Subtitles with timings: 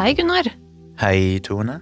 [0.00, 0.46] Hei, Gunnar.
[0.96, 1.74] Hei, Tone.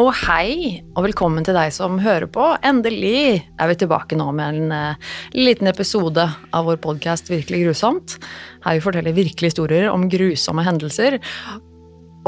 [0.00, 2.44] Og hei, og velkommen til deg som hører på.
[2.60, 8.18] Endelig er vi tilbake nå med en uh, liten episode av vår podkast Virkelig grusomt.
[8.66, 11.16] Her vi forteller virkelige historier om grusomme hendelser.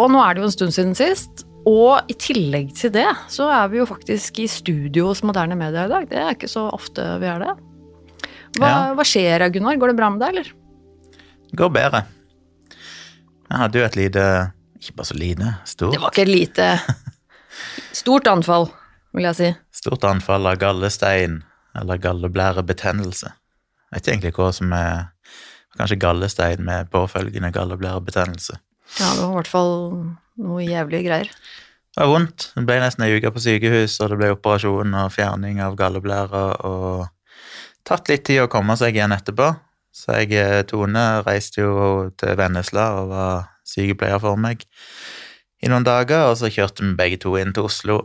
[0.00, 1.44] Og nå er det jo en stund siden sist.
[1.68, 5.84] Og i tillegg til det så er vi jo faktisk i studio hos Moderne Media
[5.84, 6.08] i dag.
[6.08, 7.52] Det er ikke så ofte vi er det.
[8.56, 8.80] Hva, Ja.
[8.96, 9.76] hva skjer, Gunnar?
[9.76, 10.50] Går det bra med deg, eller?
[11.52, 12.04] Det går bedre.
[13.52, 14.26] Jeg hadde jo et lite
[14.82, 16.68] Ikke bare så lite, stort, Det var ikke et lite
[18.02, 18.66] Stort anfall,
[19.14, 19.50] vil jeg si.
[19.78, 21.42] stort anfall av gallestein
[21.78, 23.30] eller galleblærebetennelse.
[23.30, 25.08] Jeg vet ikke egentlig hva som er
[25.72, 28.58] Kanskje gallestein med påfølgende galleblærebetennelse.
[29.00, 29.70] Ja, det var i hvert fall
[30.36, 31.30] noe jævlige greier.
[31.92, 32.50] Det var vondt.
[32.52, 36.42] Det ble nesten ei uke på sykehus, og det ble operasjon og fjerning av galleblæra,
[36.68, 37.06] og
[37.88, 39.48] tatt litt tid å komme seg igjen etterpå.
[39.96, 44.64] Så jeg, eh, Tone, reiste jo til Vennesla og var sykepleier for meg
[45.62, 48.00] i noen dager, og så kjørte vi begge to inn til Oslo.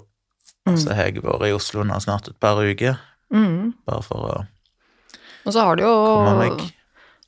[0.68, 0.76] Mm.
[0.78, 2.98] Så har jeg vært i Oslo nå snart et par uker,
[3.34, 3.74] Mm.
[3.86, 4.48] bare for å
[5.46, 5.96] Og så har det jo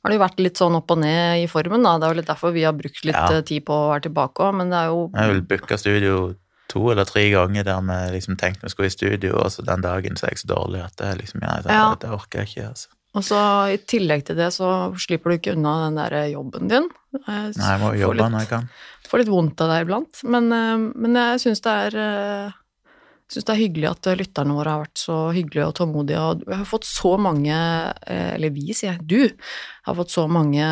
[0.00, 1.98] har det jo vært litt sånn opp og ned i formen, da.
[1.98, 3.26] Det er jo litt derfor vi har brukt litt Ja.
[3.32, 6.34] eh, tid på å være tilbake òg, men det er jo Jeg har booke studio
[6.68, 9.80] to eller tre ganger der vi liksom tenkte vi skulle i studio, og så den
[9.82, 11.94] dagen så er jeg så dårlig at det liksom, ja, det, Ja.
[11.96, 12.68] det orker jeg ikke.
[12.68, 12.88] altså.
[13.18, 13.40] Og så
[13.74, 14.70] i tillegg til det så
[15.02, 16.86] slipper du ikke unna den der jobben din.
[17.16, 18.68] Jeg Nei, jeg må jobbe når jeg kan.
[19.10, 20.20] får litt vondt av deg iblant.
[20.30, 22.58] Men, eh, men jeg syns det eh,
[23.30, 26.22] det er hyggelig at lytterne våre har vært så hyggelige og tålmodige.
[26.22, 27.54] Og vi har fått så mange,
[28.06, 29.44] eh, eller vi, sier jeg, du,
[29.86, 30.66] har fått så mange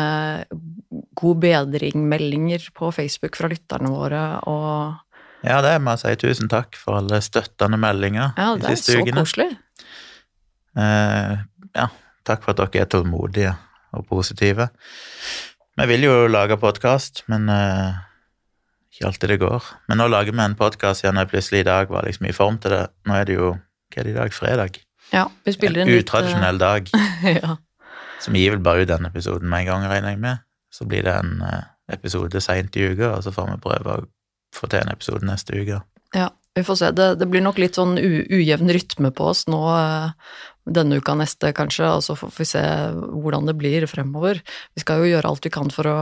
[1.19, 4.23] god bedring-meldinger på Facebook fra lytterne våre.
[4.51, 6.27] Og Ja, det må jeg si.
[6.27, 9.23] Tusen takk for alle støttende meldinger ja, de det er så ukene.
[9.23, 9.49] koselig.
[10.79, 11.37] Eh,
[11.79, 11.87] ja,
[12.29, 13.55] takk for at dere er tålmodige
[13.97, 14.69] og positive.
[15.79, 17.95] Vi vil jo lage podkast, men uh,
[18.91, 19.71] ikke alltid det går.
[19.87, 22.59] Men nå lager vi en podkast igjen, og plutselig i dag var liksom i form
[22.61, 22.83] til det.
[23.07, 23.55] Nå er det jo
[23.89, 24.33] Hva er det i dag?
[24.35, 24.75] Fredag?
[25.09, 26.91] Ja, vi spiller En en litt, utradisjonell dag.
[26.93, 27.55] eh, ja.
[28.21, 30.43] Så vi gir vel bare ut den episoden med en gang, regner jeg med.
[30.69, 34.05] Så blir det en uh, episode seint i uka, og så får vi prøve å
[34.53, 35.79] få til en episode neste uke.
[36.13, 36.91] Ja, vi får se.
[36.91, 40.11] Det, det blir nok litt sånn ujevn rytme på oss nå eh,
[40.73, 42.63] denne uka, neste kanskje, og så får vi se
[42.93, 44.41] hvordan det blir fremover.
[44.77, 45.99] Vi skal jo gjøre alt vi kan for å,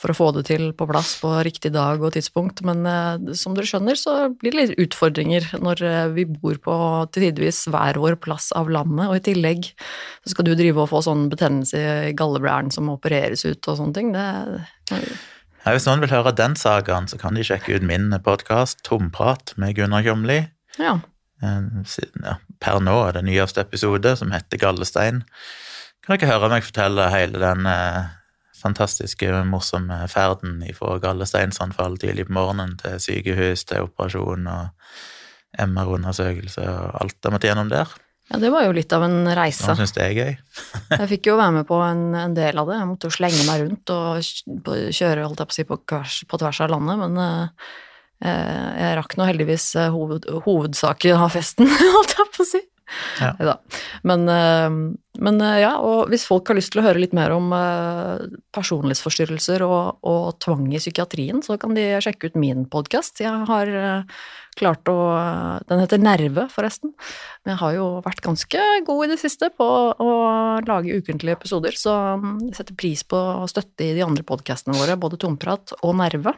[0.00, 3.56] for å få det til på plass på riktig dag og tidspunkt, men eh, som
[3.56, 6.78] dere skjønner, så blir det litt utfordringer når eh, vi bor på
[7.14, 10.90] til tidvis hver vår plass av landet, og i tillegg så skal du drive og
[10.92, 14.12] få sånn betennelse i galleblæren som opereres ut og sånne ting.
[14.16, 14.26] Det,
[15.64, 19.54] Ja, hvis noen vil høre den sagaen, så kan de sjekke ut min podkast Tomprat
[19.56, 20.42] med Gunnar Kjomli.
[20.76, 20.98] ja.
[21.42, 25.24] Eh, siden- Ja, per nå er det nyeste episode, som heter Gallestein.
[26.04, 28.04] Kan dere høre meg fortelle hele den eh,
[28.62, 34.68] fantastiske, morsomme ferden fra gallesteinsanfall tidlig på morgenen til sykehus, til operasjon og
[35.58, 37.88] MR-undersøkelse og alt jeg måtte gjennom der.
[38.30, 39.66] ja, det var jo litt av en reise.
[39.68, 40.36] Nå syns det er gøy.
[40.98, 42.78] Jeg fikk jo være med på en, en del av det.
[42.80, 46.40] Jeg måtte jo slenge meg rundt og kjøre holdt jeg på, å si, på, på
[46.40, 47.68] tvers av landet, men eh,
[48.24, 52.62] jeg rakk nå heldigvis eh, hoved, hovedsaken av festen, holdt jeg på å si.
[53.20, 53.56] Ja.
[54.02, 54.70] Men, eh,
[55.24, 58.24] men eh, ja, og hvis folk har lyst til å høre litt mer om eh,
[58.54, 63.22] personlighetsforstyrrelser og, og tvang i psykiatrien, så kan de sjekke ut min podkast.
[63.24, 64.22] Jeg har eh,
[64.58, 64.96] klart å
[65.66, 66.92] Den heter Nerve, forresten.
[67.42, 70.10] Men jeg har jo vært ganske god i det siste på å
[70.68, 73.20] lage ukentlige episoder, så mm, jeg setter pris på
[73.50, 76.36] støtte i de andre podkastene våre, både Tomprat og Nerve.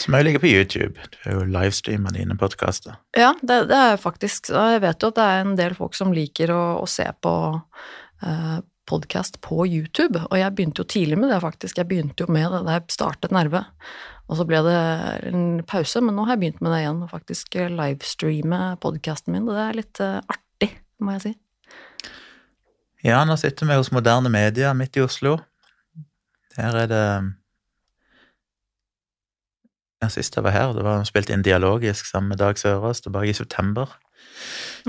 [0.00, 1.00] Som òg ligger på YouTube.
[1.12, 2.98] Du har jo livestreama dine podkaster.
[3.16, 5.96] Ja, det, det er faktisk så Jeg vet jo at det er en del folk
[5.96, 7.34] som liker å, å se på
[8.26, 8.58] eh,
[8.90, 11.78] podkast på YouTube, og jeg begynte jo tidlig med det, faktisk.
[11.78, 13.62] Jeg begynte jo med det da jeg startet Nerve.
[14.30, 14.80] Og så ble det
[15.30, 19.48] en pause, men nå har jeg begynt med det igjen, og faktisk livestreame podkasten min,
[19.50, 21.32] det er litt eh, artig, må jeg si.
[23.06, 25.38] Ja, nå sitter vi hos Moderne Media midt i Oslo.
[26.56, 27.04] Der er det
[30.08, 33.36] Sist jeg var her, det var spilt inn dialogisk sammen med Dag Sørås tilbake i
[33.36, 33.90] september.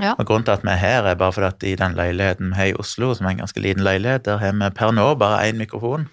[0.00, 0.14] Ja.
[0.16, 2.56] Og Grunnen til at vi er her, er bare fordi at i den leiligheten vi
[2.56, 5.50] har i Oslo, som er en ganske liten leilighet, der har vi per nå bare
[5.50, 6.08] én mikrofon.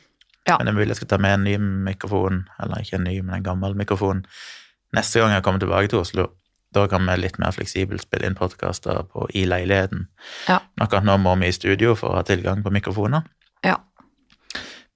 [0.48, 0.57] Ja.
[0.57, 1.56] Men det er mulig jeg skal ta med en ny
[1.88, 4.25] mikrofon, eller ikke en ny, men en gammel mikrofon,
[4.96, 6.28] neste gang jeg kommer tilbake til Oslo.
[6.75, 10.10] Da kan vi litt mer fleksibelt spille inn podkaster i leiligheten.
[10.50, 10.60] Ja.
[10.81, 13.24] Akkurat nå må vi i studio for å ha tilgang på mikrofoner.
[13.66, 13.80] Ja.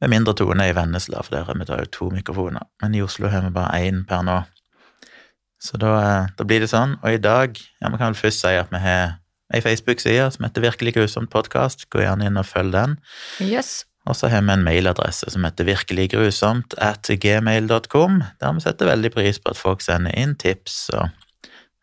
[0.03, 2.65] Med mindre Tone i Vennesla, for der har vi jo to mikrofoner.
[2.81, 4.41] Men i Oslo har vi bare én per nå.
[5.63, 6.97] Så da, eh, da blir det sånn.
[6.99, 9.19] Og i dag ja, Vi kan vel først si at vi har
[9.53, 11.87] ei Facebook-side som heter Virkelig grusomt podkast.
[11.89, 12.97] Gå gjerne inn og følg den.
[13.39, 13.85] Yes.
[14.05, 19.11] Og så har vi en mailadresse som heter virkeliggrusomt at gmail.com, der vi setter veldig
[19.11, 21.07] pris på at folk sender inn tips og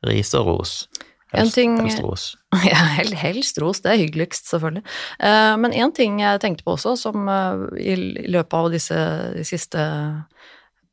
[0.04, 0.89] ris og ros.
[1.32, 2.22] En Helst, ting- helst ros.
[2.66, 4.82] Ja, hel- helst ros, det er hyggeligst, selvfølgelig.
[5.22, 7.94] Uh, Men én ting jeg tenkte på også, som uh, i
[8.26, 8.98] løpet av disse
[9.36, 9.78] de siste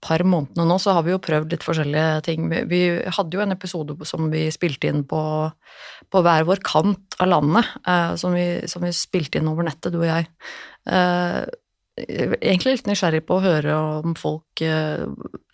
[0.06, 2.46] par månedene nå, så har vi jo prøvd litt forskjellige ting.
[2.52, 2.82] Vi, vi
[3.18, 5.22] hadde jo en episode som vi spilte inn på,
[6.14, 9.90] på hver vår kant av landet, uh, som, vi, som vi spilte inn over nettet,
[9.96, 10.30] du og jeg.
[11.98, 13.74] Egentlig litt nysgjerrig på å høre
[14.04, 14.44] om folk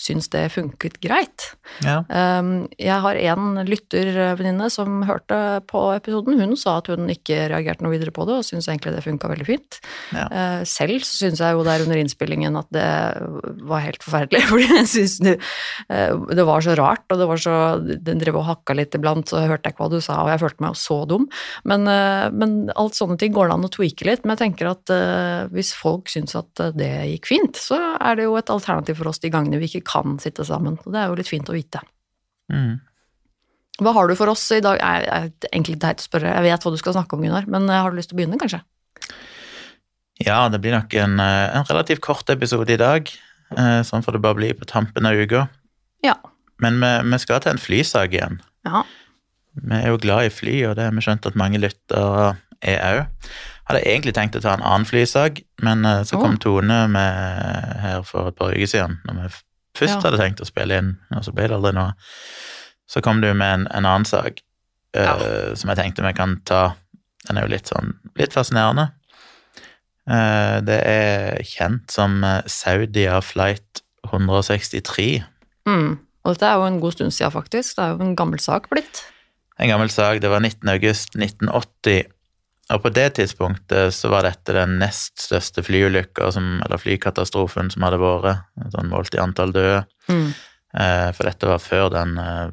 [0.04, 1.50] syns det funket greit.
[1.84, 2.02] Ja.
[2.08, 6.40] Um, Jeg har en lyttervenninne som hørte på episoden.
[6.40, 9.30] Hun sa at hun ikke reagerte noe videre på det, og syns egentlig det funka
[9.32, 9.80] veldig fint.
[10.16, 10.26] Ja.
[10.28, 12.88] Eh, Selv så syns jeg jo der under innspillingen at det
[13.64, 15.36] var helt forferdelig, fordi jeg syns det,
[15.90, 19.30] eh, det var så rart, og det var så Den drev og hakka litt iblant,
[19.30, 21.28] så hørte jeg ikke hva du sa, og jeg følte meg jo så dum.
[21.70, 24.24] Men, eh, men alt sånne ting går det an å tweake litt.
[24.24, 28.28] Men jeg tenker at eh, hvis folk syns at det gikk fint, så er det
[28.28, 30.78] jo et alternativ for oss de gangene vi ikke kan sitte sammen.
[30.84, 31.82] Og det er jo litt fint å vite.
[32.52, 32.80] Mm.
[33.82, 34.78] Hva har du for oss i dag?
[34.78, 37.66] Jeg er egentlig teit å spørre, jeg vet hva du skal snakke om, Gunnar, men
[37.70, 38.62] eh, har du lyst til å begynne, kanskje?
[40.24, 43.10] Ja, det blir nok en, eh, en relativt kort episode i dag.
[43.58, 45.48] eh, Sånn får det bare bli på tampen av uka.
[46.06, 46.20] Ja.
[46.62, 48.38] Men vi, vi skal til en flysak igjen.
[48.68, 48.84] Ja.
[49.58, 52.80] Vi er jo glad i fly, og det har vi skjønt at mange lyttere er
[52.88, 53.32] òg.
[53.70, 56.36] Hadde egentlig tenkt å ta en annen flysak, men uh, så kom.
[56.38, 59.30] Tone med her for et par uker siden, når vi
[59.80, 60.02] først Ja.
[60.10, 61.94] hadde tenkt å spille inn, og så ble det aldri noe.
[62.92, 64.42] Så kom du med en, en annen sak
[64.98, 65.16] uh, Ja.
[65.56, 66.74] som jeg tenkte vi kan ta.
[67.28, 68.90] Den er jo litt sånn litt fascinerende.
[70.04, 72.20] Uh, det er kjent som
[72.52, 73.80] Saudia Flight
[74.12, 75.24] 163.
[75.70, 75.94] Mm.
[76.24, 77.78] Og dette er jo en god stund siden, faktisk.
[77.78, 79.06] Det er jo en gammel sak blitt.
[79.60, 80.68] En gammel sak, det var 19.
[80.74, 82.04] august 1980,
[82.72, 88.00] og på det tidspunktet så var dette den nest største flyulykka, eller flykatastrofen som hadde
[88.02, 89.84] vært, sånn målt i antall døde.
[90.08, 90.30] Mm.
[90.80, 92.48] Eh, for dette var før den eh,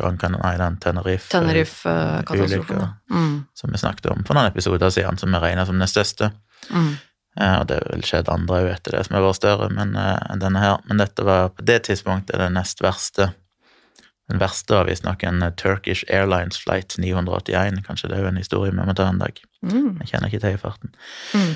[0.00, 2.84] nei, den Tenerife, Tenerife-katastrofen.
[3.10, 3.44] Mm.
[3.54, 6.30] som vi snakket om for noen episoder siden, som vi regna som den største.
[6.70, 6.92] Mm.
[7.40, 9.94] Eh, og det har vel skjedd andre òg etter det som har vært større men,
[9.96, 10.78] eh, enn denne her.
[10.86, 13.32] Men dette var på det tidspunktet det nest verste.
[14.30, 17.80] Den verste var visstnok en eh, Turkish Airlines flight 981.
[17.86, 19.34] Kanskje det er jo en historie vi må ta en dag.
[19.66, 19.96] Mm.
[20.04, 20.90] Jeg kjenner ikke til i farten.
[21.34, 21.52] Mm.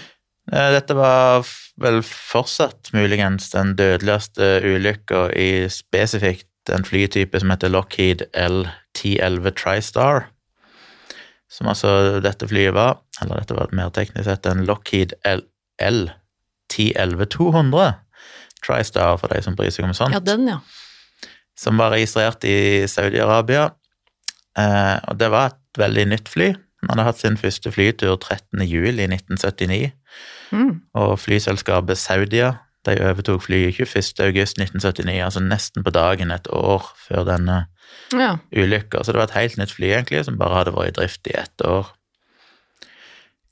[0.53, 1.47] Eh, Dette var
[1.81, 10.19] vel fortsatt muligens den dødeligste ulykka i spesifikt en flytype som heter Lockheed L1011 TriStar.
[11.55, 11.91] Som altså
[12.25, 15.45] dette flyet var, eller dette var mer teknisk sett en Lockheed L-
[15.83, 17.93] L1011-200
[18.65, 20.59] TriStar, for de som bryr seg om sånt Ja, den, ja.
[21.57, 23.71] Som var registrert i Saudi-Arabia.
[24.59, 26.53] Eh, og det var et veldig nytt fly.
[26.85, 28.65] Han hadde hatt sin første flytur 13.
[28.69, 29.93] juli 1979,
[30.53, 30.83] Mm.
[30.95, 32.53] og flyselskapet Saudia
[32.87, 34.21] de overtok flyet 21.
[34.27, 37.57] august 1979, altså nesten på dagen et år før denne
[38.13, 38.37] ja.
[38.53, 39.03] ulykka.
[39.03, 41.37] Så det var et helt nytt fly, egentlig, som bare hadde vært i drift i
[41.41, 41.89] ett år.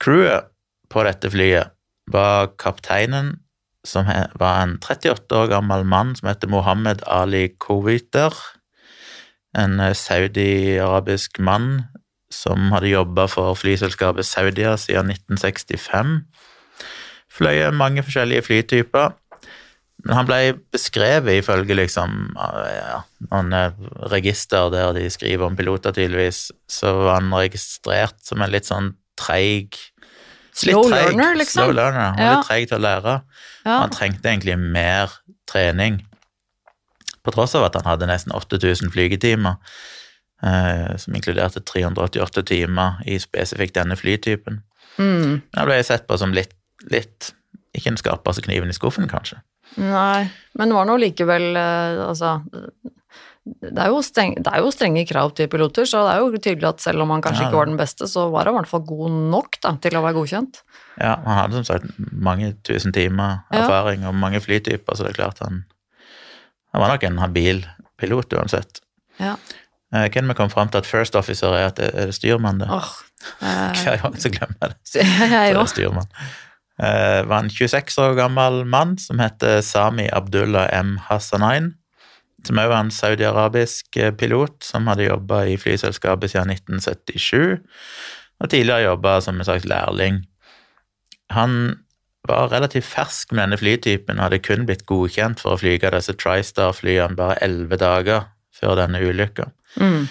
[0.02, 0.50] Crewet
[0.92, 1.72] på dette flyet
[2.12, 3.38] var kapteinen,
[3.86, 4.06] som
[4.38, 8.34] var en 38 år gammel mann som heter Mohammed Ali Kowiter.
[9.58, 11.88] En eh, saudi-arabisk mann
[12.32, 16.22] som hadde jobba for flyselskapet Saudia siden 1965.
[17.32, 19.12] Fløy mange forskjellige flytyper.
[20.02, 20.38] Men han ble
[20.74, 23.76] beskrevet ifølge liksom ja, noen eh,
[24.10, 28.94] register der de skriver om piloter, tydeligvis, så var han registrert som en litt sånn
[29.18, 29.78] treig
[30.54, 31.64] Slow treig, learner, liksom.
[31.64, 32.00] Slow learner.
[32.12, 32.36] Han var Ja.
[32.36, 33.22] litt treig til å lære.
[33.64, 33.78] ja.
[33.80, 35.10] Han trengte egentlig mer
[35.48, 36.02] trening,
[37.24, 39.56] på tross av at han hadde nesten 8000 flygetimer,
[40.42, 44.62] eh, som inkluderte 388 timer i spesifikt denne flytypen.
[44.98, 45.42] Mm.
[45.56, 46.52] Han ble sett på som litt,
[46.90, 47.32] litt
[47.74, 49.40] ikke den skarpeste kniven i skuffen, kanskje.
[49.78, 52.42] Nei, men det var nå likevel eh, Altså
[53.44, 56.38] det er, jo streng, det er jo strenge krav til piloter, så det er jo
[56.38, 58.58] tydelig at selv om han kanskje Ja, ikke var den beste, så var han i
[58.60, 60.60] hvert fall god nok da, til å være godkjent.
[61.00, 63.64] Ja, han hadde som sagt mange tusen timer Ja.
[63.64, 65.64] erfaring og mange flytyper, så det er klart han
[66.72, 67.66] Han var nok en habil
[68.00, 68.78] pilot uansett.
[69.20, 69.34] Ja.
[69.92, 72.62] Eh, Hvem vi kom fram til at first officer er at det er det styrmann,
[72.62, 72.70] det.
[72.70, 72.88] Oh,
[73.42, 74.78] eh, Hver gang så glemmer jeg det.
[74.88, 76.08] Så det er styrmann.
[76.80, 80.96] Eh, var en 26 år gammel mann som heter Sami Abdullah M.
[81.10, 81.74] Hassanain.
[82.46, 87.62] Som òg var en saudi-arabisk eh, pilot som hadde jobba i flyselskapet siden 1977.
[88.42, 90.24] Og tidligere jobba som en slags lærling.
[91.30, 91.78] Han
[92.28, 96.14] var relativt fersk med denne flytypen og hadde kun blitt godkjent for å flyge disse
[96.18, 99.48] TriStar-flyene bare elleve dager før denne ulykka.
[99.78, 100.06] Mm.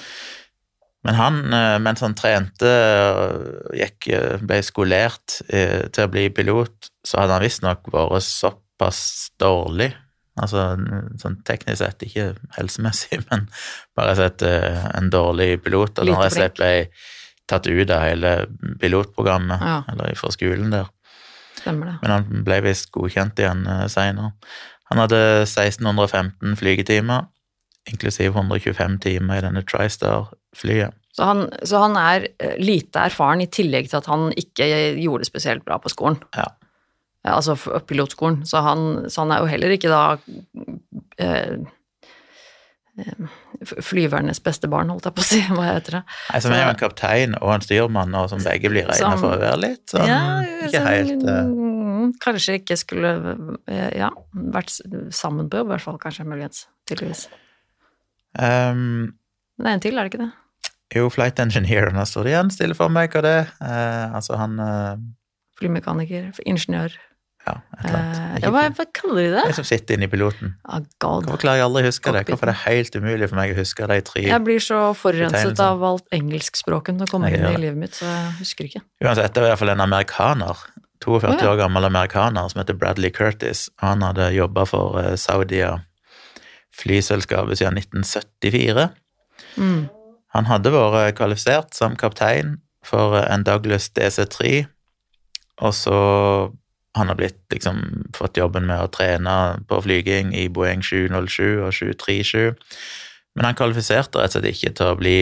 [1.08, 6.92] Men han, eh, mens han trente og gikk, eh, ble skolert til å bli pilot,
[7.04, 9.92] så hadde han visstnok vært såpass dårlig,
[10.40, 10.78] altså
[11.20, 13.48] sånn teknisk sett, ikke helsemessig, men
[13.98, 16.72] bare sett uh, en dårlig pilot, Og når jeg slett ble
[17.52, 18.36] tatt ut av hele
[18.80, 19.82] pilotprogrammet, Ja.
[19.92, 20.88] eller fra skolen der.
[21.60, 21.96] Stemmer det.
[22.02, 24.32] Men han ble visst godkjent igjen uh, seinere.
[24.92, 27.28] Han hadde 1615 flygetimer,
[27.92, 30.96] inklusiv 125 timer i denne TriStar-flyet.
[31.12, 34.68] Så han, så han er eh, lite erfaren, i tillegg til at han ikke
[35.02, 36.20] gjorde det spesielt bra på skolen.
[36.38, 36.46] Ja.
[37.24, 38.42] Altså pilotskolen.
[38.50, 40.18] Så han, så han er jo heller ikke da
[41.22, 41.60] eh,
[42.98, 43.36] eh,
[43.86, 45.42] flyvernes beste barn, holdt jeg på å si.
[45.54, 46.02] Hva heter det?
[46.32, 49.36] Nei, Som er jo en kaptein og en styrmann, og som begge blir regna for
[49.36, 50.10] å være litt sånn
[50.66, 53.14] Ikke så- helt mm, Kanskje ikke skulle
[53.70, 54.74] eh, Ja, vært
[55.14, 56.02] sammen på jobb, i hvert fall.
[56.02, 56.66] Kanskje, muligens.
[56.90, 57.28] Tydeligvis.
[58.34, 59.14] Um,
[59.60, 60.32] Men det er en til, er det ikke det?
[60.98, 63.56] Jo, flight engineer, nå står det igjen stille for meg hva det er.
[63.62, 64.98] Uh, altså han uh...
[65.62, 66.98] Flymekaniker, ingeniør
[67.42, 68.44] Ja, et eller annet.
[68.44, 69.46] eh, hva, hva kaller de det?
[69.50, 70.54] De som sitter inne i piloten.
[70.62, 71.26] Oh, God.
[71.26, 72.22] Hvorfor klarer jeg aldri å huske det?
[72.30, 74.26] Hvorfor er det helt umulig for meg å huske de tre?
[74.28, 78.36] Jeg blir så forurenset av alt engelskspråken som kommer inn i livet mitt, så jeg
[78.44, 78.84] husker ikke.
[79.02, 80.66] Uansett, det var i hvert fall en amerikaner.
[81.02, 81.50] 42 oh, ja.
[81.50, 83.70] år gammel amerikaner som heter Bradley Curtis.
[83.82, 85.80] Han hadde jobba for eh, Saudia
[86.78, 88.92] flyselskapet siden 1974.
[89.58, 89.90] Mm.
[90.38, 94.68] Han hadde vært kvalifisert som kaptein for eh, en Douglas DC-3,
[95.62, 95.98] og så
[96.98, 97.82] han har blitt liksom
[98.16, 99.36] fått jobben med å trene
[99.70, 102.56] på flyging i Boeing 707 og 737,
[103.36, 105.18] men han kvalifiserte rett og slett ikke til å bli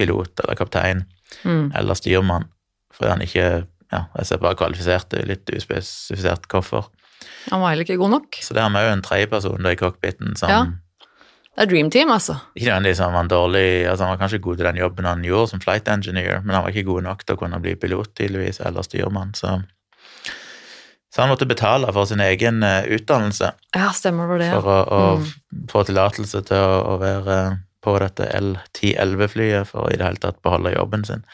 [0.00, 1.04] pilot eller kaptein
[1.44, 1.70] Mm.
[1.78, 2.48] eller styrmann,
[2.92, 3.44] fordi han ikke
[3.92, 6.88] ja, jeg ser bare kvalifiserte, litt uspesifisert hvorfor.
[7.50, 8.38] Han var heller ikke god nok.
[8.42, 10.64] Så det har vi jo en tredjeperson i cockpiten som Ja.
[11.56, 12.36] Det er dream team, altså.
[12.56, 15.50] Ikke nødvendigvis han var dårlig, altså han var kanskje god til den jobben han gjorde
[15.50, 18.60] som flight engineer, men han var ikke god nok til å kunne bli pilot, tydeligvis,
[18.60, 19.62] eller styrmann, så
[21.10, 25.00] Så han måtte betale for sin egen eh, utdannelse Ja, stemmer det for å, å
[25.18, 25.66] Mm.
[25.72, 27.38] få tillatelse til å, å være
[27.82, 31.24] på dette L1011-flyet for å i det hele tatt beholde jobben sin.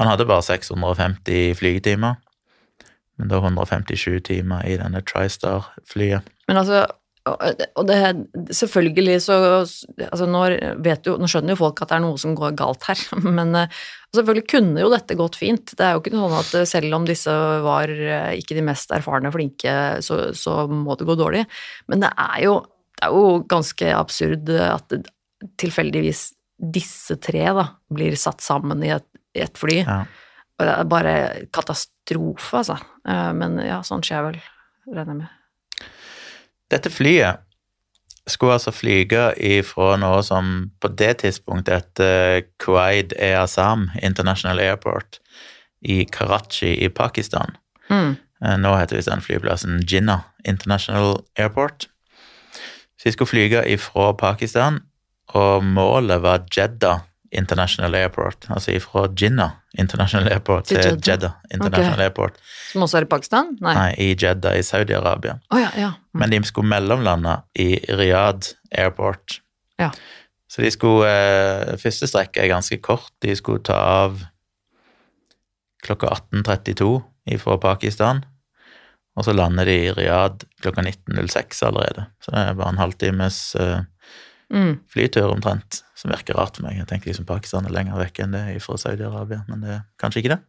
[0.00, 2.16] Han hadde bare 650 flygetimer,
[3.20, 6.22] men da 157 timer i denne TriStar-flyet.
[6.48, 6.86] Men altså,
[7.30, 7.96] og det,
[8.50, 10.40] selvfølgelig så altså nå,
[10.82, 12.98] vet jo, nå skjønner jo folk at det er noe som går galt her,
[13.38, 13.82] men eh,
[14.16, 15.74] selvfølgelig kunne jo dette gått fint.
[15.78, 18.94] Det er jo ikke sånn at eh, selv om disse var eh, ikke de mest
[18.94, 21.44] erfarne flinke, så, så må det gå dårlig.
[21.92, 22.56] Men det er jo,
[22.98, 25.04] det er jo ganske absurd at det,
[25.62, 26.24] tilfeldigvis
[26.74, 29.06] disse tre da, blir satt sammen i et,
[29.38, 29.78] i et fly.
[29.82, 30.00] Ja.
[30.58, 31.14] Og det er bare
[31.54, 32.76] katastrofe, altså.
[33.34, 34.42] Men ja, sånn skjer vel,
[34.86, 35.38] regner jeg med.
[36.72, 37.42] Dette flyet
[38.30, 45.18] skulle altså flyge ifra noe som på det tidspunktet het Kuwait e Azam International Airport
[45.82, 47.56] i Karachi i Pakistan.
[47.90, 48.16] Mm.
[48.44, 51.88] Eh, Nå heter visst den flyplassen Jinnah International Airport.
[52.96, 54.80] Så de skulle flyge ifra Pakistan,
[55.34, 57.02] og målet var Jeddah
[57.32, 58.46] International Airport.
[58.50, 61.06] Altså ifra Jinnah International Airport Til til Jeddah.
[61.08, 62.40] Jeddah International Airport.
[62.72, 63.54] Som også er i Pakistan?
[63.60, 63.74] Nei.
[63.76, 65.38] Nei, i Jeddah i Saudi-Arabia.
[65.50, 65.92] Oh, ja, ja.
[66.12, 66.20] Mm.
[66.20, 69.40] Men de skulle mellomlande i Riyadh Airport.
[69.80, 69.90] Ja.
[70.52, 73.08] Så de skulle eh, Første strekket er ganske kort.
[73.24, 74.20] De skulle ta av
[75.82, 78.24] klokka 18.32 fra Pakistan.
[79.16, 82.06] Og så lander de i Riyadh klokka 19.06 allerede.
[82.20, 83.80] Så det er bare en halvtimes eh,
[84.52, 84.72] Mm.
[84.92, 85.82] flytur omtrent.
[85.96, 86.76] Som virker rart for meg.
[86.76, 90.22] Jeg tenker liksom Pakistan er lenger vekk enn det fra Saudi-Arabia, men det er kanskje
[90.22, 90.42] ikke det.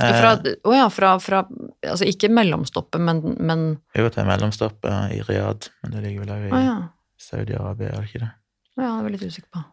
[0.00, 0.30] Fra,
[0.64, 1.40] å ja, fra, fra
[1.84, 3.64] Altså ikke mellomstoppet, men, men
[3.96, 6.76] jo, er mellomstoppet i Riyadh, men det ligger vel òg i oh ja.
[7.20, 8.30] Saudi-Arabia, er det ikke det?
[8.78, 9.64] Oh ja, det er jeg litt usikker på.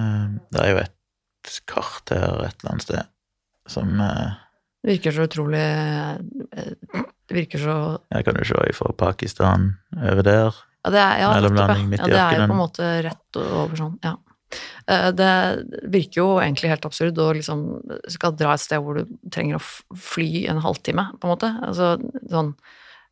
[0.00, 3.10] Eh, Det er jo et kart her et eller annet sted
[3.70, 4.38] som eh,
[4.82, 5.62] Det virker så utrolig
[6.50, 7.76] Det virker så
[8.10, 10.60] Jeg kan jo se fra Pakistan over der.
[10.80, 11.78] Ja, det er, ja, nettopp, ja.
[12.00, 14.14] ja, det er jo på en måte rett over sånn, ja.
[14.90, 15.32] Eh, Det
[15.92, 17.60] virker jo egentlig helt absurd å liksom
[18.10, 21.50] skal dra et sted hvor du trenger å fly en halvtime, på en måte.
[21.62, 21.92] Altså
[22.32, 22.54] sånn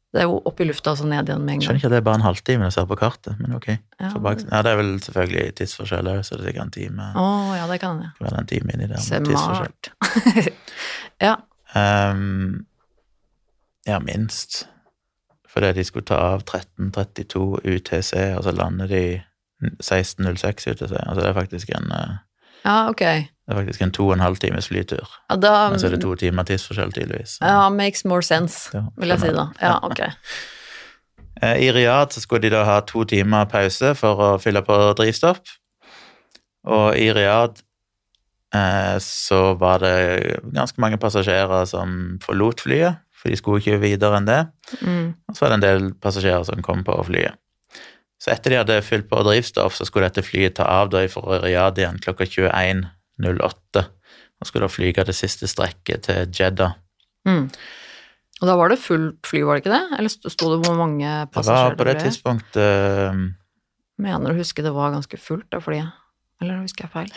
[0.09, 1.93] Det er jo opp i lufta og så ned igjen med en Skjønner ikke at
[1.93, 3.69] det er bare en halvtime når jeg ser på kartet, men ok.
[4.01, 7.11] Ja, bak, ja, det er vel selvfølgelig tidsforskjell òg, så det er sikkert en time.
[7.13, 7.27] Å
[7.59, 8.15] ja, det kan jeg.
[8.17, 10.57] Det kan være en time inni der med tidsforskjell.
[11.29, 11.35] Ja.
[11.77, 12.65] Um,
[13.85, 14.63] ja, minst.
[15.49, 19.03] Fordi de skulle ta av 13.32 UTC, og så lander de
[19.83, 20.93] 16.06 UTC.
[20.93, 22.17] Altså det er faktisk en eh,
[22.65, 23.01] ja, ok.
[23.01, 25.09] det er faktisk en to og en halv times flytur.
[25.31, 27.39] Ja, da Men så er det to timer tidsforskjell, tydeligvis.
[27.39, 29.47] Så- Ja, makes more sense, Ja, vil jeg si da.
[29.63, 30.01] Ja, ok.
[31.43, 34.77] Eh, I Riyadh så skulle de da ha to timer pause for å fylle på
[34.99, 35.41] drivstoff.
[36.69, 37.63] Og i Riyadh
[38.55, 44.17] eh, så var det ganske mange passasjerer som forlot flyet, for de skulle ikke videre
[44.19, 44.41] enn det.
[44.81, 45.13] Mm.
[45.29, 47.37] Og så var det en del passasjerer som kom på flyet.
[48.19, 51.39] Så etter de hadde fylt på drivstoff, så skulle dette flyet ta av da fra
[51.45, 53.85] Riyadh igjen klokka 21.08.
[54.39, 56.75] Og skulle da flyge det siste strekket til Jeddah.
[57.29, 57.47] Mm.
[58.39, 59.99] Og da var det fullt fly, var det ikke det?
[59.99, 61.75] Eller sto det hvor mange passasjerer?
[61.75, 62.67] Det var på det tidspunktet
[63.99, 65.91] Mener Mener å huske det var ganske fullt, det flyet.
[66.39, 67.11] Eller husker jeg feil?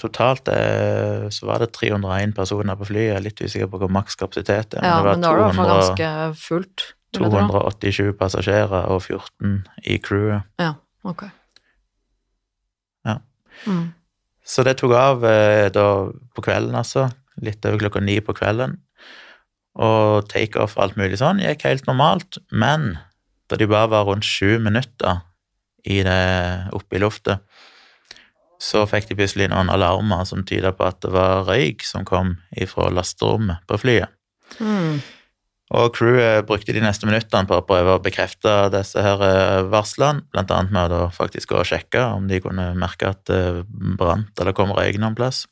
[0.00, 3.08] Totalt eh, så var det 301 personer på flyet.
[3.12, 4.86] Jeg er litt usikker på hvor makskapasitet er.
[4.86, 6.10] Ja, men det var det var hvert fall 200 ganske
[6.42, 6.86] fullt.
[7.14, 10.48] vil 287 passasjerer og 14 i crewet.
[10.58, 10.72] Ja,
[11.06, 11.26] ok.
[13.06, 13.18] Ja.
[13.66, 13.92] Mm.
[14.44, 15.86] Så det tok av eh, da
[16.34, 17.08] på kvelden, altså.
[17.42, 18.78] Litt over klokka ni på kvelden.
[19.74, 22.38] Og takeoff og alt mulig sånn gikk helt normalt.
[22.50, 22.96] Men
[23.50, 25.22] da de bare var rundt sju minutter
[25.84, 26.20] i det,
[26.72, 27.42] oppe i luftet,
[28.64, 32.38] så fikk de plutselig noen alarmer som tyda på at det var røyk som kom
[32.56, 34.14] ifra lasterommet på flyet.
[34.60, 35.02] Mm.
[35.74, 40.22] Og crewet brukte de neste minuttene på å prøve å bekrefte disse her eh, varslene,
[40.36, 43.64] annet med å faktisk gå og sjekke om de kunne merke at det
[43.98, 45.46] brant eller kom røyk noen plass.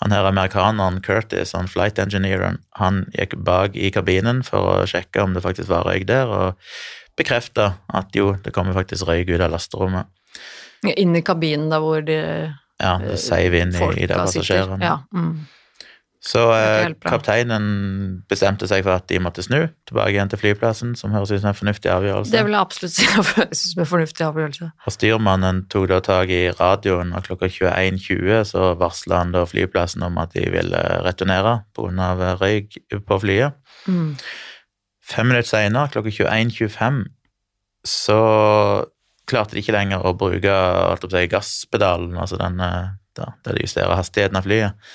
[0.00, 5.24] Han her amerikaneren Curtis, han flight engineeren, han gikk bak i kabinen for å sjekke
[5.24, 9.44] om det faktisk var røyk der, og bekrefta at jo, det kommer faktisk røyk ut
[9.44, 10.08] av lasterommet.
[10.88, 12.18] Inn i kabinen der hvor de
[12.80, 14.80] Ja, det seiv inn i, i de passasjerene.
[14.84, 15.00] Ja.
[15.12, 15.48] Mm.
[16.20, 17.64] Så eh, kapteinen
[18.28, 21.48] bestemte seg for at de måtte snu tilbake igjen til flyplassen, som høres ut som
[21.48, 22.32] en fornuftig avgjørelse.
[22.34, 24.68] Det vil jeg absolutt si høres ut som en fornuftig avgjørelse.
[24.84, 30.04] Og styrmannen tok da tak i radioen, og klokka 21.20 så varsla han da flyplassen
[30.04, 32.34] om at de ville returnere pga.
[32.42, 32.76] røyk
[33.08, 33.56] på flyet.
[33.88, 34.12] Mm.
[35.00, 37.00] Fem minutter senere, klokka 21.25,
[37.88, 38.20] så
[39.30, 40.54] klarte de ikke lenger å bruke
[41.06, 44.90] si, gasspedalen, altså den eh, da, der de justerer hastigheten av flyet.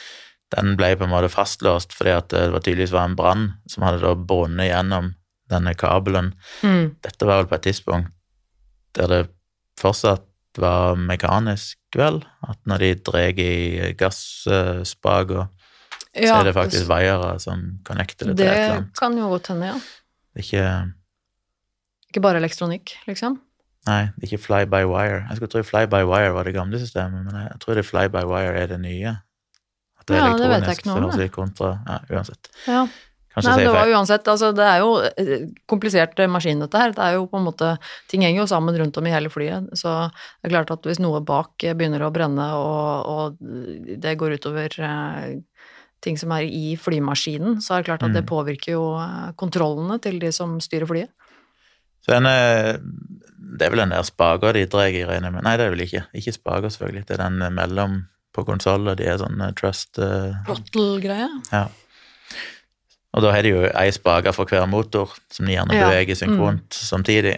[0.55, 3.85] Den ble på en måte fastlåst fordi at det var tydeligvis var en brann som
[3.87, 5.13] hadde da brunnet gjennom
[5.51, 6.33] denne kabelen.
[6.65, 6.95] Mm.
[7.05, 8.13] Dette var vel på et tidspunkt
[8.95, 9.21] der det
[9.79, 10.23] fortsatt
[10.55, 12.21] var mekanisk, vel?
[12.47, 15.33] At når de drar i gassspak,
[16.15, 18.93] så er det faktisk vaiere som connecter det til et eller annet.
[18.95, 19.79] kan jo godt hende, ja.
[20.39, 20.63] Ikke
[22.07, 23.41] Ikke bare elektronikk, liksom.
[23.85, 25.23] Nei, det er ikke fly by wire.
[25.29, 28.07] Jeg skulle tro fly by wire var det gamle systemet, men jeg tror det fly
[28.09, 29.17] by wire er det nye.
[29.99, 31.31] At det er Ja, det vet jeg ikke noe om, Det.
[31.31, 32.49] kontra Ja, uansett.
[32.67, 32.87] Ja.
[33.35, 36.93] Kanskje Nei, det var uansett, altså det er jo eh, komplisert maskin dette her.
[36.95, 37.73] Det er jo på en måte,
[38.07, 39.67] ting henger jo sammen rundt om i hele flyet.
[39.75, 43.35] Så det er klart at hvis noe bak eh, begynner å brenne og, og
[43.99, 45.35] det går utover eh,
[45.99, 48.29] ting som er i flymaskinen, så er det klart at det Mm.
[48.31, 48.85] påvirker jo
[49.35, 51.11] kontrollene til de som styrer flyet.
[52.05, 52.79] Så er,
[53.45, 55.45] det er vel den der spaga de drar i, regner med.
[55.45, 56.03] Nei, det er vel ikke.
[56.17, 57.05] Ikke spaga, selvfølgelig.
[57.07, 57.97] Det er den mellom
[58.35, 58.97] på konsollet.
[58.99, 61.29] De er sånn eh, trust eh, Throttle-greie.
[61.53, 61.67] Ja.
[63.15, 66.17] Og da har de jo ei spake for hver motor, som de gjerne Ja, beveger
[66.19, 67.37] synkront samtidig.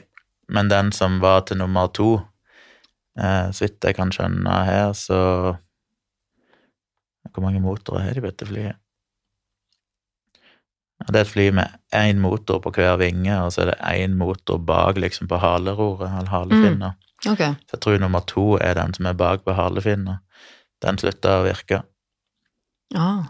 [0.49, 2.15] Men den som var til nummer to,
[3.19, 5.57] eh, så vidt jeg kan skjønne her, så
[7.35, 8.79] Hvor mange motorer har de på dette flyet?
[11.05, 14.15] Det er et fly med én motor på hver vinge, og så er det én
[14.17, 16.95] motor bak liksom på haleroret, eller halefinna.
[17.29, 17.43] Ok.
[17.69, 20.19] Så jeg tror nummer to er den som er bak på halefinna.
[20.81, 21.83] Den slutta å virke.
[22.95, 23.29] Ah.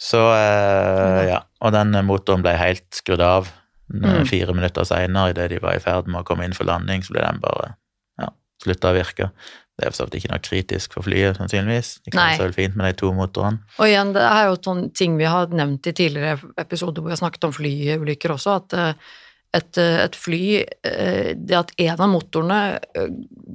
[0.00, 3.50] Så eh, ja, og den motoren ble helt skrudd av
[3.90, 4.22] Mm.
[4.22, 7.10] fire minutter seinere, idet de var i ferd med å komme inn for landing, så
[7.10, 7.72] ble den bare
[8.22, 8.28] ja,
[8.62, 9.30] slutta å virke.
[9.80, 11.94] Det er for så vidt ikke noe kritisk for flyet, sannsynligvis.
[12.04, 13.62] De kan seg vel fint med de to motorene.
[13.80, 17.16] Og igjen, det er jo sånn ting vi har nevnt i tidligere episoder hvor vi
[17.16, 19.10] har snakket om flyulykker også, at eh,
[19.56, 20.42] et, eh, et fly
[20.86, 22.60] eh, Det at en av motorene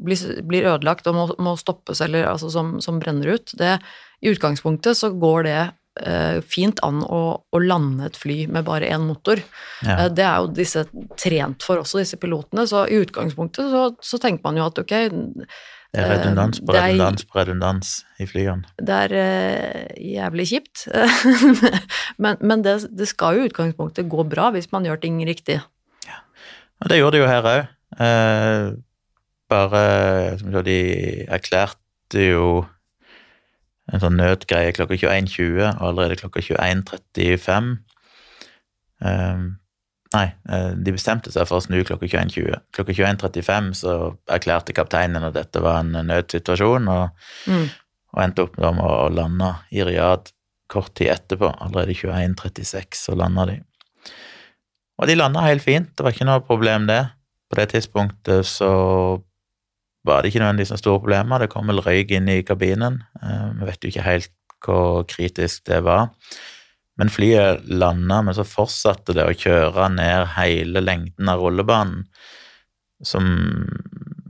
[0.04, 3.78] blir, blir ødelagt og må, må stoppes, eller altså som, som brenner ut, det
[4.26, 5.60] I utgangspunktet så går det
[6.02, 9.40] eh, fint an å, å lande et fly med bare én motor.
[9.86, 10.02] Ja.
[10.02, 10.84] Eh, Det er jo disse
[11.22, 14.96] trent for også, disse pilotene, så i utgangspunktet så, så tenker man jo at ok,
[15.93, 18.65] Det er redundans på redundans på redundans i flyene.
[18.82, 20.88] det er eh, jævlig kjipt.
[22.24, 25.62] men men det, det skal jo i utgangspunktet gå bra hvis man gjør ting riktig.
[26.08, 26.19] Ja.
[26.84, 27.62] Og det gjorde de jo her òg.
[28.02, 28.76] Eh,
[29.50, 29.84] bare
[30.39, 30.80] som De
[31.30, 32.65] erklærte jo
[33.93, 37.76] en sånn nødgreie klokka 21.20, og allerede klokka 21.35
[39.06, 39.43] eh,
[40.13, 42.60] Nei, eh, de bestemte seg for å snu klokka 21.20.
[42.76, 43.96] Klokka 21.35 så
[44.32, 47.10] erklærte kapteinen at dette var en nødsituasjon, og,
[47.48, 47.70] Mm.
[48.13, 50.32] og endte opp med å lande i Riyadh
[50.70, 51.50] kort tid etterpå.
[51.62, 53.60] Allerede 21.36 så landa de.
[55.00, 57.02] Og de landa helt fint, det var ikke noe problem det.
[57.52, 59.22] På det tidspunktet så
[60.06, 61.39] var det ikke nødvendigvis noen store problemer.
[61.39, 63.02] Det kom vel røyk inn i kabinen.
[63.22, 64.30] Eh, Vi vet jo ikke helt
[64.65, 66.10] hvor kritisk det var.
[66.95, 72.05] Men flyet landa, men så fortsatte det å kjøre ned hele lengden av rullebanen,
[73.03, 73.25] som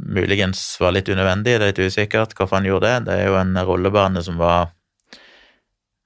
[0.05, 3.09] muligens var litt unødvendig, det er litt usikkert hvorfor han gjorde det.
[3.09, 4.71] Det er jo en rullebane som var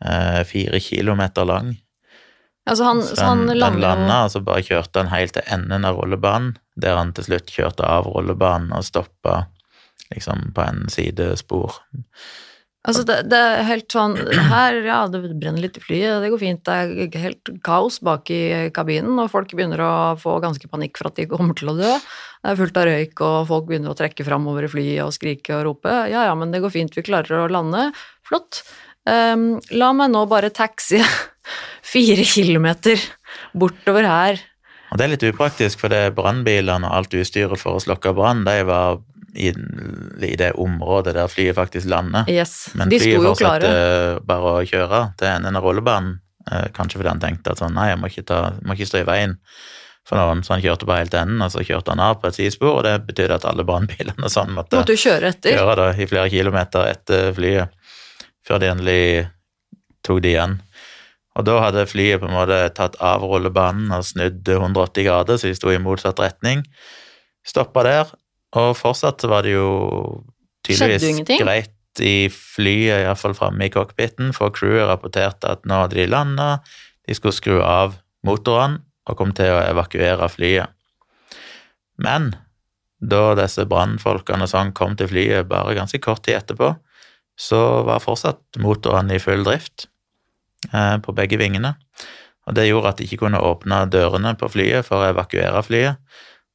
[0.03, 1.77] eh, fire kilometer lang.
[2.69, 5.87] Altså han, Så så han den landa, og så bare kjørte han helt til enden
[5.87, 9.45] av rullebanen, der han til slutt kjørte av rullebanen og stoppa
[10.13, 11.79] liksom på en sidespor.
[12.87, 16.41] Altså det, det er helt sånn Her, ja, det brenner litt i flyet, det går
[16.41, 16.61] fint.
[16.63, 16.75] Det
[17.11, 21.19] er helt kaos bak i kabinen, og folk begynner å få ganske panikk for at
[21.19, 21.91] de kommer til å dø.
[22.39, 25.57] Det er fullt av røyk, og folk begynner å trekke framover i flyet og skrike
[25.57, 25.95] og rope.
[26.07, 27.89] Ja, ja, men det går fint, vi klarer å lande.
[28.27, 28.63] Flott.
[29.09, 31.01] Um, la meg nå bare taxi
[31.93, 33.03] fire kilometer
[33.59, 34.41] bortover her.
[34.89, 38.15] Og det er litt upraktisk, for det er brannbilene og alt utstyret for å slokke
[38.15, 39.51] brann, de var i,
[40.25, 42.29] i det området der flyet faktisk lander.
[42.31, 43.73] Yes, Men flyet fortsatte
[44.27, 46.19] bare å kjøre til enden av rullebanen.
[46.51, 49.03] Eh, kanskje fordi han tenkte at sånn, nei, jeg må ikke, ta, må ikke stå
[49.03, 49.35] i veien
[50.07, 52.37] for noen, så han kjørte bare helt enden, og så kjørte han av på et
[52.39, 55.59] sidespor, og det betydde at alle brannbilene sånn måtte måtte kjøre etter.
[55.59, 57.75] kjøre da, i flere kilometer etter flyet,
[58.47, 59.03] før de endelig
[60.07, 60.57] tok det igjen.
[61.37, 65.51] Og da hadde flyet på en måte tatt av rullebanen og snudd 180 grader, så
[65.51, 66.65] de sto i motsatt retning.
[67.47, 68.09] Stoppa der,
[68.57, 69.69] og fortsatt var det jo
[70.65, 76.07] tydeligvis greit i flyet, iallfall framme i cockpiten, for crewet rapporterte at nå hadde de
[76.09, 76.49] landa,
[77.05, 80.69] de skulle skru av motorene og kom til å evakuere flyet.
[81.99, 82.31] Men
[82.99, 86.73] da disse brannfolkene sånn kom til flyet bare ganske kort tid etterpå,
[87.39, 89.87] så var fortsatt motorene i full drift
[90.73, 91.77] eh, på begge vingene.
[92.49, 96.01] Og det gjorde at de ikke kunne åpne dørene på flyet for å evakuere flyet.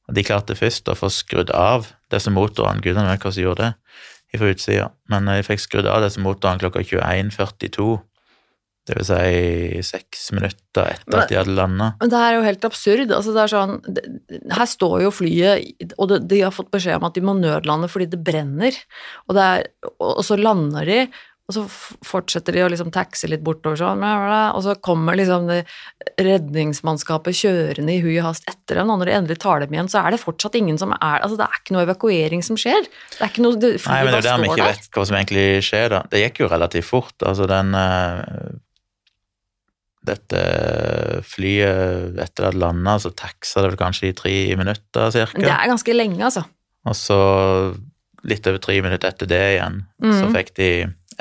[0.05, 3.69] Og de klarte først å få skrudd av disse motorene, gudene vet hvordan de gjorde
[3.69, 4.01] det,
[4.35, 7.95] fra utsida, men de fikk skrudd av disse motorene klokka 21.42.
[8.85, 11.87] Det vil si seks minutter etter at de hadde landa.
[12.01, 13.13] Men det her er jo helt absurd.
[13.15, 14.03] Altså det sånn, det,
[14.53, 17.89] her står jo flyet, og det, de har fått beskjed om at de må nødlande
[17.89, 18.77] fordi det brenner.
[19.25, 19.65] Og, det er,
[19.95, 20.99] og, og så lander de,
[21.45, 21.61] og så
[22.01, 25.59] fortsetter de å liksom taxe litt bortover sånn, og så kommer liksom det
[26.17, 29.89] redningsmannskapet kjørende i hui og hast etter dem, og når de endelig tar dem igjen,
[29.91, 32.87] så er det fortsatt ingen som er Altså, det er ikke noe evakuering som skjer.
[33.13, 34.73] Det er ikke noe det, Nei, men det er der vi ikke der.
[34.73, 36.01] vet hva som egentlig skjer, da.
[36.09, 37.15] Det gikk jo relativt fort.
[37.21, 38.53] Altså, den eh,
[40.05, 40.41] Dette
[41.25, 45.53] flyet, etter det hadde landa, så taxa det vel kanskje i tre minutter, Men det
[45.55, 46.43] er ganske lenge, altså.
[46.85, 47.17] Og så,
[48.29, 50.35] litt over tre minutter etter det igjen, så Mhm.
[50.35, 50.69] fikk de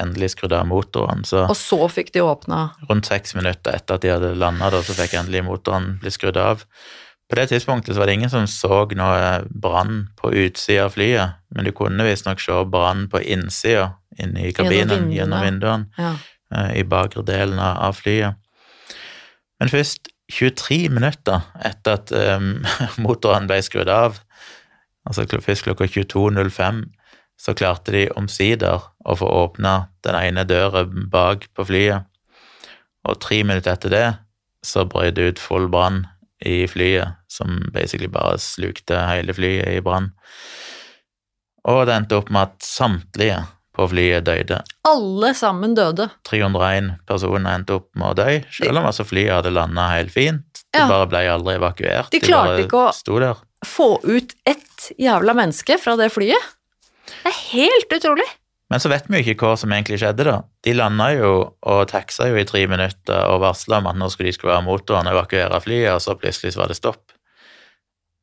[0.00, 1.24] endelig skrudd av motoren.
[1.28, 4.96] Så Og så fikk de åpna rundt seks minutter etter at de hadde landa, så
[4.96, 6.64] fikk endelig motoren bli skrudd av.
[7.30, 11.40] På det tidspunktet så var det ingen som så noe brann på utsida av flyet,
[11.54, 16.12] men du kunne visstnok se brann på innsida inne i kabinen gjennom vinduene ja.
[16.54, 18.36] eh, i bakre delen av av flyet.
[19.60, 22.64] Men først 23 minutter etter at um,
[23.04, 24.20] motoren ble skrudd av,
[25.08, 26.84] altså først klokka 22.05,
[27.40, 29.74] så klarte de omsider å få åpna
[30.06, 32.06] den ene døra bak på flyet.
[33.04, 34.06] Og tre minutter etter det
[34.64, 36.06] så brøt det ut full brann
[36.44, 40.12] i flyet, som basically bare slukte hele flyet i brann.
[41.68, 43.42] Og det endte opp med at samtlige
[43.74, 44.60] på flyet døde.
[44.86, 46.08] Alle sammen døde.
[46.28, 50.64] 301 personer endte opp med å dø, selv om altså flyet hadde landa helt fint.
[50.74, 50.88] Ja.
[50.90, 52.10] bare ble aldri evakuert.
[52.10, 53.34] De klarte bare ikke å-.
[53.64, 56.53] Få ut ett jævla menneske fra det flyet.
[57.22, 58.26] Det er helt utrolig.
[58.72, 60.38] Men så vet vi jo ikke hva som egentlig skjedde, da.
[60.64, 64.32] De landa jo og taxa jo i tre minutter og varsla om at nå skulle
[64.32, 67.12] de skru av motoren og evakuere flyet, og så plutselig så var det stopp.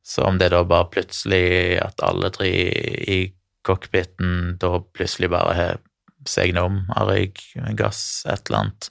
[0.02, 3.20] Så om det da bare plutselig at alle tre i
[3.64, 5.80] cockpiten da plutselig bare har
[6.28, 7.40] segna om av røyk,
[7.78, 8.90] gass, et eller annet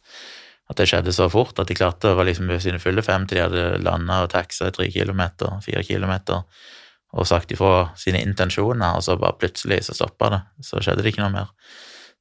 [0.72, 3.28] At det skjedde så fort at de klarte å være liksom ved sine fulle fem
[3.28, 6.46] til de hadde landa og taxa tre kilometer, fire kilometer,
[7.12, 10.41] og sagt ifra sine intensjoner, og så bare plutselig så stoppa det.
[10.63, 11.50] Så skjedde det ikke noe mer.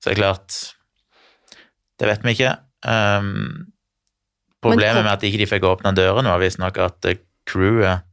[0.00, 0.61] Så det er klart
[2.00, 2.55] Det vet vi ikke.
[2.81, 3.72] Um,
[4.64, 8.07] problemet med at ikke de fikk åpna dørene, var visstnok at eh, crewet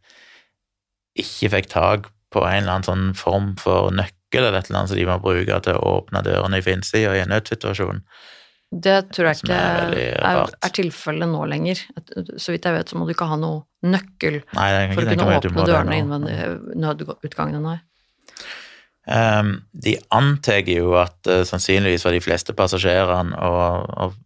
[1.18, 4.92] ikke fikk tak på en eller annen sånn form for nøkkel eller et eller annet
[4.92, 8.04] som de må bruke til å åpne dørene i finnsida i en nødsituasjon.
[8.68, 11.80] Det tror jeg ikke er er, er, tilfellet nå lenger.
[12.36, 15.38] Så vidt jeg vet, så må du ikke ha noe nøkkel Nei, for å kunne
[15.38, 16.36] åpne dørene innvendig
[16.76, 17.62] nødutgangene.
[17.64, 17.78] Nei.
[19.08, 24.18] Um, de antar jo at uh, sannsynligvis var de fleste passasjerene og, og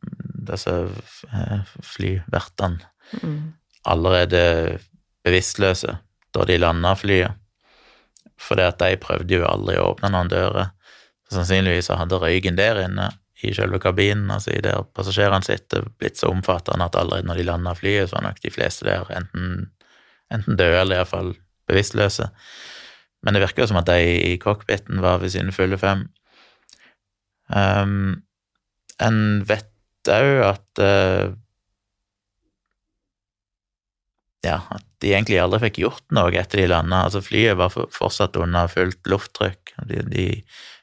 [0.50, 3.54] disse uh, flyvertene Mm.
[3.84, 4.80] allerede
[5.24, 5.98] bevisstløse
[6.34, 7.32] da de landa flyet.
[8.58, 10.72] at de prøvde jo aldri å åpne noen dører.
[11.32, 13.12] Sannsynligvis hadde røyken der inne
[13.44, 17.46] i selve kabinen, altså i der passasjerene sitter, blitt så omfattende at allerede når de
[17.48, 19.72] landa flyet, så var nok de fleste der enten,
[20.34, 21.34] enten døde eller iallfall
[21.70, 22.30] bevisstløse.
[23.22, 24.00] Men det virker jo som at de
[24.34, 26.08] i cockpiten var ved sine fulle fem.
[27.52, 28.24] Um,
[29.02, 31.38] en vet òg at uh,
[34.42, 37.04] Ja, at de egentlig aldri fikk gjort noe etter de landa.
[37.06, 39.76] Altså, flyet var fortsatt under fullt lufttrykk.
[39.86, 40.24] De, de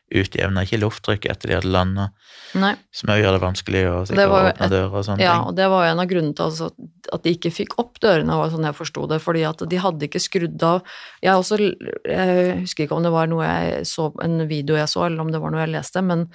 [0.09, 2.09] utjevna ikke lufttrykket etter de hadde landa,
[2.55, 5.43] som òg gjør det vanskelig å sikkert åpne dører og sånne ja, ting.
[5.43, 6.71] Ja, og det var jo en av grunnene til altså,
[7.13, 10.09] at de ikke fikk opp dørene, var sånn jeg forsto det, fordi at de hadde
[10.09, 10.81] ikke skrudd av
[11.25, 15.05] Jeg også Jeg husker ikke om det var noe jeg så, en video jeg så,
[15.07, 16.27] eller om det var noe jeg leste, men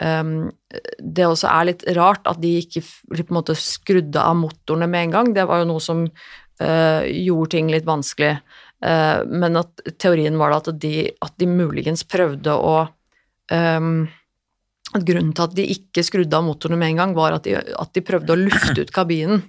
[0.00, 0.48] um,
[0.98, 5.08] det også er litt rart at de ikke på en måte skrudde av motorene med
[5.08, 5.34] en gang.
[5.36, 8.38] Det var jo noe som uh, gjorde ting litt vanskelig.
[8.84, 12.86] Uh, men at teorien var da at de, at de muligens prøvde å
[13.54, 14.06] um,
[14.96, 17.58] at Grunnen til at de ikke skrudde av motorene med en gang, var at de,
[17.58, 19.42] at de prøvde å lufte ut kabinen.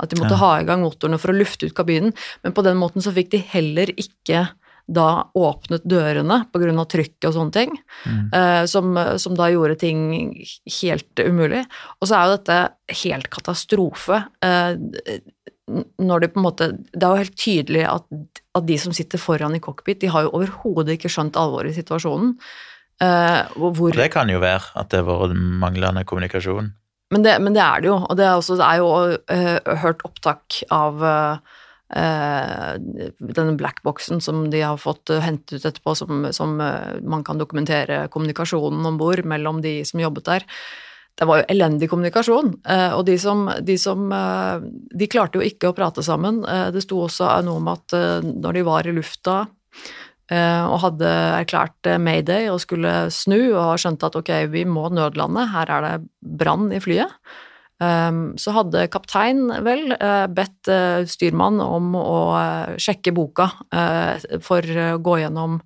[0.00, 0.40] At de måtte ja.
[0.40, 2.14] ha i gang motorene for å lufte ut kabinen.
[2.44, 4.46] Men på den måten så fikk de heller ikke
[4.86, 6.84] da åpnet dørene pga.
[6.86, 7.72] trykket og sånne ting,
[8.06, 8.28] mm.
[8.30, 10.30] uh, som, som, da gjorde ting
[10.80, 11.64] helt umulig.
[12.00, 12.58] Og så er jo dette
[13.02, 14.22] helt katastrofe.
[14.40, 14.78] Uh,
[15.98, 18.04] når de på en måte Det er jo helt tydelig at,
[18.54, 21.80] at de som sitter foran i cockpit, de har jo overhodet ikke skjønt alvoret i
[21.80, 22.36] situasjonen.
[22.96, 23.44] Uh,
[23.76, 26.70] hvor, det kan jo være at det har vært manglende kommunikasjon.
[27.12, 29.76] Men det, men det, er det jo, og det er, også, det er jo uh,
[29.82, 31.36] hørt opptak av uh,
[31.92, 38.88] denne blackboxen som de har fått hentet ut etterpå, som, som man kan dokumentere kommunikasjonen
[38.88, 40.48] om bord mellom de som jobbet der.
[41.16, 45.76] Det var jo elendig kommunikasjon, og de som, de som De klarte jo ikke å
[45.78, 46.42] prate sammen.
[46.74, 47.94] Det sto også noe om at
[48.26, 49.38] når de var i lufta
[50.66, 55.44] og hadde erklært eh, mayday og skulle snu og skjønte at ok, vi må nødlande,
[55.52, 55.92] her er det
[56.40, 57.12] brann i flyet.
[57.84, 60.70] Ehm, så hadde kaptein vel eh, bedt
[61.12, 62.18] styrmann om å
[62.80, 63.52] sjekke boka
[64.42, 65.60] for å gå gjennom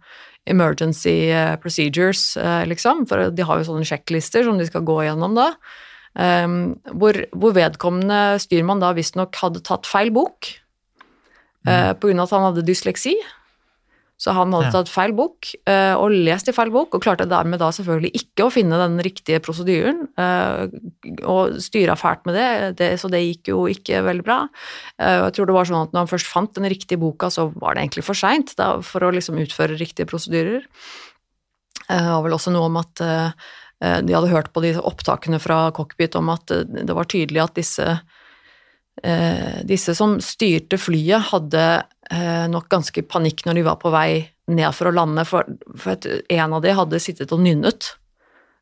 [0.50, 1.30] emergency
[1.62, 2.34] procedures,
[2.66, 5.52] liksom, for de har jo sånne sjekklister som de skal gå gjennom da.
[6.18, 10.48] Ehm, hvor, hvor vedkommende styrmann da visstnok hadde tatt feil bok
[11.68, 12.00] mm.
[12.00, 13.14] på grunn av at han hadde dysleksi.
[14.20, 17.62] Så han hadde tatt feil bok uh, og lest i feil bok, og klarte dermed
[17.62, 20.66] da selvfølgelig ikke å finne den riktige prosedyren, uh,
[21.24, 22.48] og styra fælt med det,
[22.82, 24.42] det, så det gikk jo ikke veldig bra.
[25.00, 27.48] Uh, jeg tror det var sånn at når han først fant den riktige boka, så
[27.54, 30.68] var det egentlig for seint for å liksom utføre riktige prosedyrer.
[31.88, 36.14] Det var vel også noe om at de hadde hørt på de opptakene fra cockpit
[36.20, 37.86] om at det var tydelig at disse
[39.66, 44.74] disse som styrte flyet, hadde Eh, nok ganske panikk når de var på vei ned
[44.74, 45.46] for å lande, for,
[45.78, 47.92] for en av de hadde sittet og nynnet.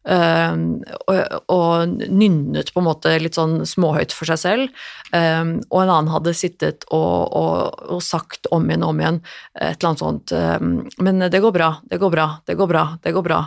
[0.08, 0.80] Uh,
[1.10, 1.16] og,
[1.52, 4.84] og, nynnet på en måte litt sånn småhøyt for seg selv.
[5.12, 9.20] Um, og en annen hadde sittet og, og, og, sagt om igjen og om igjen
[9.58, 10.72] et eller annet sånt um,
[11.04, 13.42] Men det går bra, det går bra, det går bra, det går bra.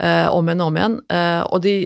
[0.00, 0.98] Uh, om igjen og om igjen.
[1.12, 1.76] Uh, og de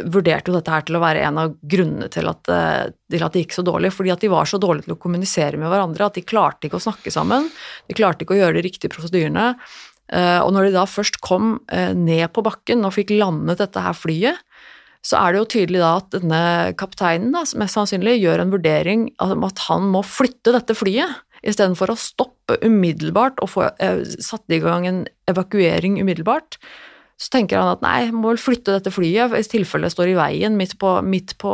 [0.00, 3.32] vurderte jo dette her til å være en av grunnene til at, eh, til at,
[3.34, 3.92] det gikk så dårlig.
[3.92, 6.80] Fordi at de var så dårlige til å kommunisere med hverandre at de klarte ikke
[6.80, 7.50] å snakke sammen.
[7.88, 9.52] De klarte ikke å gjøre de riktige prosedyrene.
[10.12, 13.84] Eh, og når de da først kom eh, ned på bakken og fikk landet dette
[13.84, 14.40] her flyet,
[15.02, 16.42] så er det jo tydelig da at denne
[16.78, 21.20] kapteinen da, mest sannsynlig gjør en vurdering om at han må flytte dette flyet.
[21.42, 23.66] Istedenfor å stoppe umiddelbart og få
[24.22, 26.60] satt i gang en evakuering umiddelbart
[27.22, 30.58] så tenker han at nei, må vel flytte dette flyet hvis tilfellet står i veien
[30.58, 31.52] midt på, midt på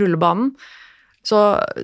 [0.00, 0.54] rullebanen.
[1.24, 1.38] Så,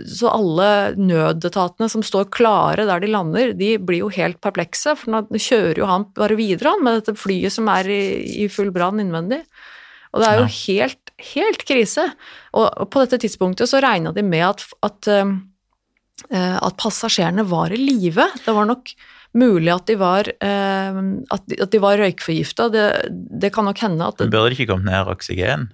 [0.04, 0.68] så, alle
[1.00, 5.80] nødetatene som står klare der de lander, de blir jo helt perplekse, for nå kjører
[5.80, 8.02] jo han bare videre han med dette flyet som er i,
[8.44, 9.40] i full brann innvendig.
[10.10, 12.04] Og det er jo helt, helt krise.
[12.52, 17.72] Og, og, på dette tidspunktet så regna de med at, at, uh, at passasjerene var
[17.72, 18.26] i live.
[18.44, 18.92] Det var nok
[19.38, 22.68] mulig at de var, eh, at de, at de var røykforgifta.
[22.72, 25.70] Det, det, kan nok hende at det, Burde det ikke kommet ned oksygen?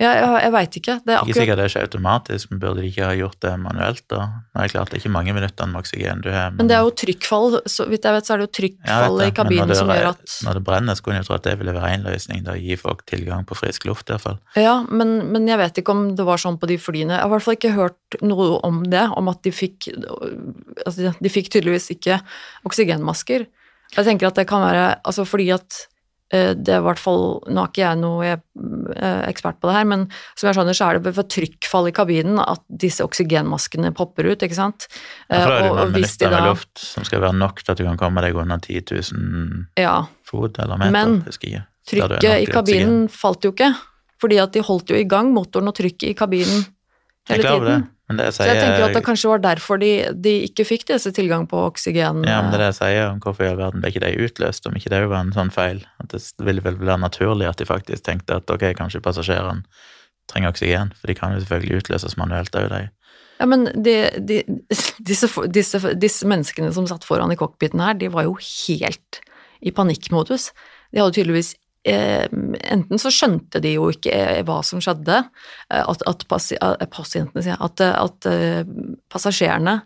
[0.00, 0.94] Ja, jeg, jeg veit ikke.
[1.04, 1.28] Det er akkurat...
[1.28, 4.04] Ikke sikkert det skjer automatisk, men burde de ikke ha gjort det manuelt?
[4.08, 4.20] da?
[4.56, 6.54] Nei, er klart det er ikke mange minutter med oksygen du har.
[6.54, 6.62] Men...
[6.62, 9.28] men, det er jo trykkfall, så vidt jeg vet, så er det jo trykkfall i
[9.36, 11.92] kabinen som gjør at Når det brenner, så kunne jeg tro at det ville være
[11.98, 14.40] en løsning, da gi folk tilgang på frisk luft i hvert fall.
[14.56, 17.18] Ja, men, men, jeg vet ikke om det var sånn på de flyene.
[17.18, 21.12] Jeg har i hvert fall ikke hørt noe om det, om at de fikk Altså,
[21.12, 22.22] de fikk tydeligvis ikke
[22.68, 23.44] oksygenmasker.
[23.96, 25.84] Jeg tenker at det kan være Altså fordi at
[26.54, 29.84] det er i hvert fall, Nå er ikke jeg noe eh, ekspert på det her,
[29.90, 30.04] men
[30.38, 34.44] som jeg skjønner, så er det for trykkfall i kabinen at disse oksygenmaskene popper ut,
[34.46, 34.86] ikke sant?
[35.28, 37.62] Ja, for da er det Eh, og noen minutter med luft som skal være nok
[37.64, 38.82] til at du kan komme deg under 10
[39.14, 39.96] 000 Ja.
[40.24, 40.90] fot eller meter.
[40.94, 41.66] Men jeg.
[41.90, 43.08] Det Trykket i kabinen oksygen.
[43.10, 43.74] falt jo ikke,
[44.20, 46.66] fordi at de holdt jo i gang motoren og trykket i kabinen
[47.28, 47.66] hele klar det.
[47.66, 47.88] tiden.
[48.10, 50.88] Men det sier, Så jeg tenker at det kanskje var derfor de, de ikke fikk
[50.88, 52.24] disse tilgang på oksygen.
[52.26, 54.26] Ja, men det er det jeg sier om hvorfor i all verden ble ikke de
[54.26, 55.84] utløst, om ikke det var en sånn feil.
[56.02, 59.62] At det ville vel være naturlig at de faktisk tenkte at ok, kanskje passasjerene
[60.30, 62.82] trenger oksygen, for de kan jo selvfølgelig utløses manuelt òg, de.
[63.40, 64.42] Ja, men de, de,
[65.10, 69.22] disse, disse, disse menneskene som satt foran i cockpiten her, de var jo helt
[69.62, 70.50] i panikkmodus.
[70.90, 75.22] De hadde tydeligvis eh, Enten så skjønte de jo ikke eh, hva som skjedde,
[75.72, 76.96] eh, at, at eh,
[77.40, 78.72] sier at, eh, at eh,
[79.08, 79.78] passasjerene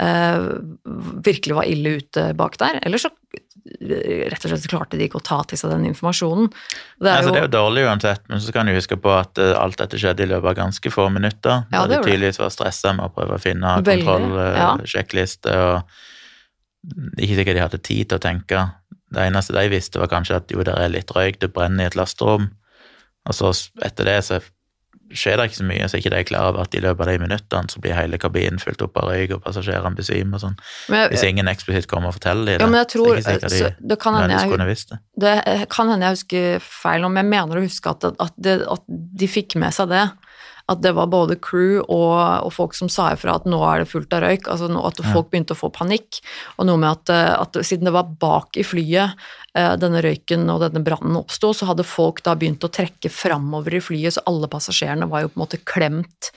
[0.00, 0.46] eh,
[1.26, 5.20] virkelig var ille ute bak der, eller så eh, rett og slett klarte de ikke
[5.20, 6.48] å ta til seg den informasjonen.
[6.48, 9.12] Det er altså, jo, det er jo dårlig uansett, men så kan du huske på
[9.12, 11.68] at eh, alt dette skjedde i løpet av ganske få minutter.
[11.68, 15.52] Ja, da de tydeligvis var stressa med å prøve å finne kontrollsjekkliste.
[15.52, 15.76] kontroll, eh, ja.
[15.84, 16.12] og
[17.16, 18.64] ikke sikkert de hadde tid til å tenke.
[19.14, 21.92] Det eneste de visste, var kanskje at jo, det er litt røyk, det brenner i
[21.92, 22.50] et lasterom.
[23.24, 24.42] Og så etter det så
[25.14, 27.10] skjer det ikke så mye, så er ikke de klar over at i løpet av
[27.12, 30.56] de minuttene så blir hele kabinen fylt opp av røyk, og passasjerene besvimer og sånn.
[31.12, 33.52] Hvis ingen eksplisitt kommer og forteller dem det, ja, men jeg tror, er det ikke
[33.52, 34.40] så, de det kan hende jeg
[35.24, 35.36] det.
[35.72, 39.30] Kan hende jeg husker feil om, jeg mener å huske at, at, det, at de
[39.30, 40.04] fikk med seg det.
[40.66, 42.14] At det var både crew og,
[42.46, 44.46] og folk som sa ifra at nå er det fullt av røyk.
[44.48, 46.22] altså nå, At folk begynte å få panikk.
[46.56, 49.12] Og noe med at, eh, at siden det var bak i flyet
[49.54, 53.76] eh, denne røyken og denne brannen oppsto, så hadde folk da begynt å trekke framover
[53.76, 56.30] i flyet, så alle passasjerene var jo på en måte klemt.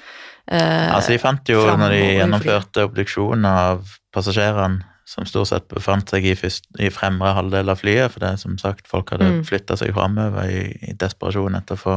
[0.51, 6.09] eh, Altså, de fant jo, når de gjennomførte obduksjon av passasjerene, som stort sett befant
[6.11, 9.29] seg i, først, i fremre halvdel av flyet, for det er som sagt, folk hadde
[9.37, 9.43] Mm.
[9.47, 11.95] flytta seg framover i, i desperasjon etter å få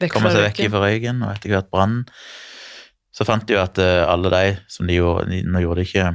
[0.00, 2.04] vekk komme seg vekk fra røyken, og etter hvert brannen.
[3.14, 5.86] Så fant de jo at eh, alle de som de gjorde de, Nå gjorde de
[5.86, 6.06] ikke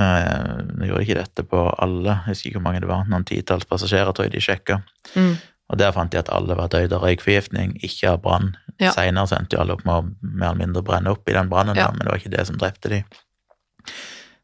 [0.00, 3.04] eh, Nå gjorde de ikke dette på alle, jeg husker ikke hvor mange det var,
[3.10, 4.80] noen titalls jeg de sjekka.
[5.14, 5.36] Mm.
[5.72, 8.50] Og der fant de at alle var døde av røykforgiftning, ikke av brann.
[8.82, 8.90] Ja.
[8.92, 11.76] Seinere endte jo alle opp med å mer eller mindre brenne opp i den brannen,
[11.78, 11.88] Ja.
[11.90, 13.04] men det var ikke det som drepte de.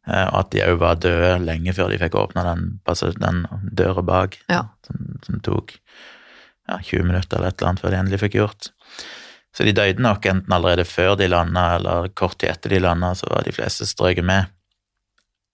[0.09, 2.81] Eh, Og at de òg var døde lenge før de fikk åpna den,
[3.21, 4.69] den døra bak, Ja.
[4.87, 5.77] som, som tok
[6.71, 8.71] ja, 20 minutter eller et eller annet før de endelig fikk gjort.
[9.57, 13.13] Så de døde nok enten allerede før de landa, eller kort tid etter de landa,
[13.19, 14.47] så var de fleste strøket med.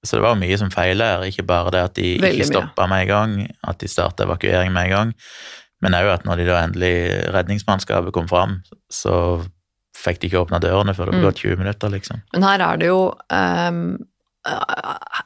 [0.05, 3.07] Så det var mye som feiler ikke bare det at de Veldig ikke stoppa med
[3.07, 5.14] en gang, at de starta evakuering med en gang,
[5.83, 6.92] men òg at når de da endelig
[7.35, 8.59] redningsmannskapet kom fram,
[8.92, 9.16] så
[9.96, 11.26] fikk de ikke åpna dørene før det var Mm.
[11.31, 12.20] gått 20 minutter, liksom.
[12.37, 13.00] Men her er det jo
[13.33, 13.96] ehm,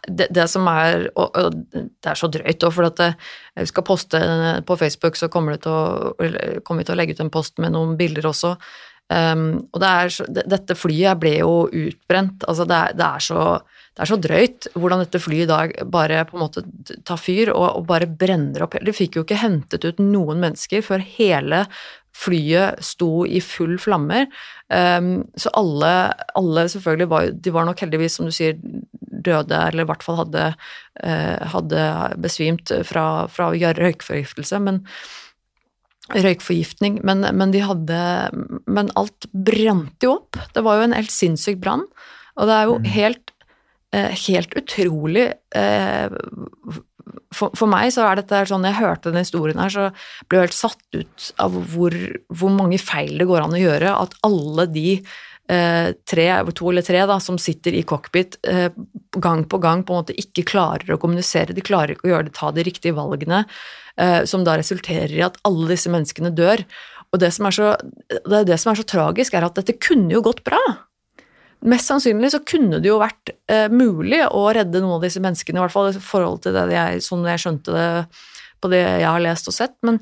[0.08, 3.10] det, det som er Og, og det er så drøyt òg, for at vi
[3.60, 4.20] jeg skal poste
[4.66, 6.14] på Facebook, så kommer, det til å,
[6.64, 8.54] kommer vi til å legge ut en post med noen bilder også.
[9.10, 12.44] Um, og det er det, dette flyet ble jo utbrent.
[12.46, 13.46] Altså det, er, det, er så,
[13.96, 16.62] det er så drøyt hvordan dette flyet i dag bare på en måte
[17.08, 18.78] tar fyr og, og bare brenner opp.
[18.78, 21.64] De fikk jo ikke hentet ut noen mennesker før hele
[22.20, 24.28] flyet sto i full flammer.
[24.70, 25.92] Um, så alle,
[26.38, 28.58] alle selvfølgelig var De var nok heldigvis, som du sier,
[29.26, 30.50] døde, eller i hvert fall hadde,
[31.02, 31.86] eh, hadde
[32.22, 34.84] besvimt fra, fra å gjøre røykforgiftelse, men
[36.10, 37.98] røykforgiftning, men, men de hadde
[38.66, 40.38] Men alt brant jo opp.
[40.56, 41.84] Det var jo en helt sinnssyk brann,
[42.34, 43.32] og det er jo helt,
[43.94, 46.18] eh, helt utrolig eh,
[47.34, 49.88] for, for meg så er dette sånn, jeg hørte den historien her, så
[50.28, 51.94] ble jeg helt satt ut av hvor,
[52.28, 53.94] hvor mange feil det går an å gjøre.
[54.06, 54.86] At alle de
[55.48, 58.68] tre, to eller tre da, som sitter i cockpit eh,
[59.18, 62.28] gang på gang på en måte ikke klarer å kommunisere, de klarer ikke å gjøre
[62.28, 63.42] det, ta de riktige valgene,
[63.96, 66.62] eh, som da resulterer i at alle disse menneskene dør.
[67.10, 67.72] Og det som, er så,
[68.10, 70.60] det, det som er så tragisk, er at dette kunne jo gått bra.
[71.66, 75.58] Mest sannsynlig så kunne det jo vært eh, mulig å redde noen av disse menneskene,
[75.58, 77.88] i hvert fall i forhold til det jeg, sånn jeg skjønte det
[78.60, 79.74] på det jeg har lest og sett.
[79.86, 79.98] Men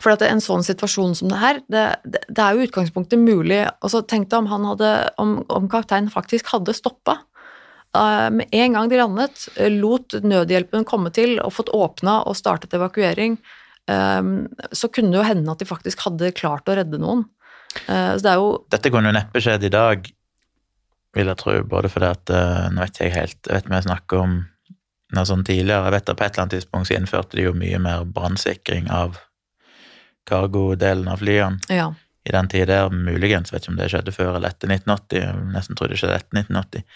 [0.00, 3.60] for at en sånn situasjon som det her, det, det, det er jo utgangspunktet mulig
[3.82, 7.18] Og så tenkte jeg om han hadde, om, om kapteinen faktisk hadde stoppa.
[7.96, 9.44] Eh, med en gang de landet,
[9.76, 13.36] lot nødhjelpen komme til og fått åpna og startet evakuering,
[13.92, 14.22] eh,
[14.72, 17.26] så kunne det jo hende at de faktisk hadde klart å redde noen.
[17.84, 20.08] Eh, så det er jo Dette kunne jo neppe skjedd i dag,
[21.12, 22.30] vil jeg tro, både fordi at
[22.72, 24.38] Nå vet jeg helt Jeg vet vi snakker om
[25.12, 25.90] noe sånn tidligere.
[25.90, 28.88] Jeg vet at på et eller annet tidspunkt så innførte de jo mye mer brannsikring
[28.88, 29.18] av
[30.28, 31.60] cargodelen av flyene.
[31.72, 31.90] Ja.
[32.22, 35.18] I den tida der, muligens, vet ikke om det skjedde før eller etter 1980.
[35.18, 36.86] Jeg vil nesten tro det skjedde etter 1980.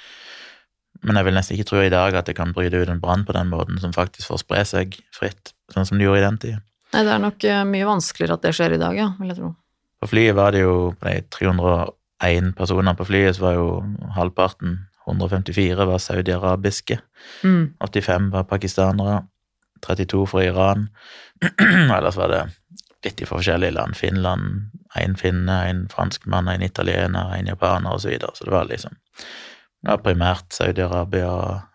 [1.03, 3.27] Men jeg vil nesten ikke tro i dag at det kan bryte ut en brann
[3.27, 6.41] på den måten som faktisk får spre seg fritt sånn som det gjorde i den
[6.43, 6.62] tida.
[6.95, 9.41] Nei, det er nok eh, mye vanskeligere at det skjer i dag, ja, vil jeg
[9.41, 9.53] tro.
[10.01, 13.68] På flyet var det jo på de 301 personer på flyet, så var jo
[14.16, 16.99] halvparten, 154, var saudi-arabiske.
[17.47, 17.74] Mm.
[17.83, 19.20] 85 var pakistanere,
[19.87, 20.89] 32 fra Iran.
[21.97, 22.43] Ellers var det
[23.05, 23.94] litt fra forskjellige land.
[23.97, 28.01] Finland, én finne, en franskmann, en italiener, en japaner osv.
[28.03, 28.30] Så, videre.
[28.34, 28.97] så det var liksom
[29.82, 31.30] det var primært Saudi-Arabia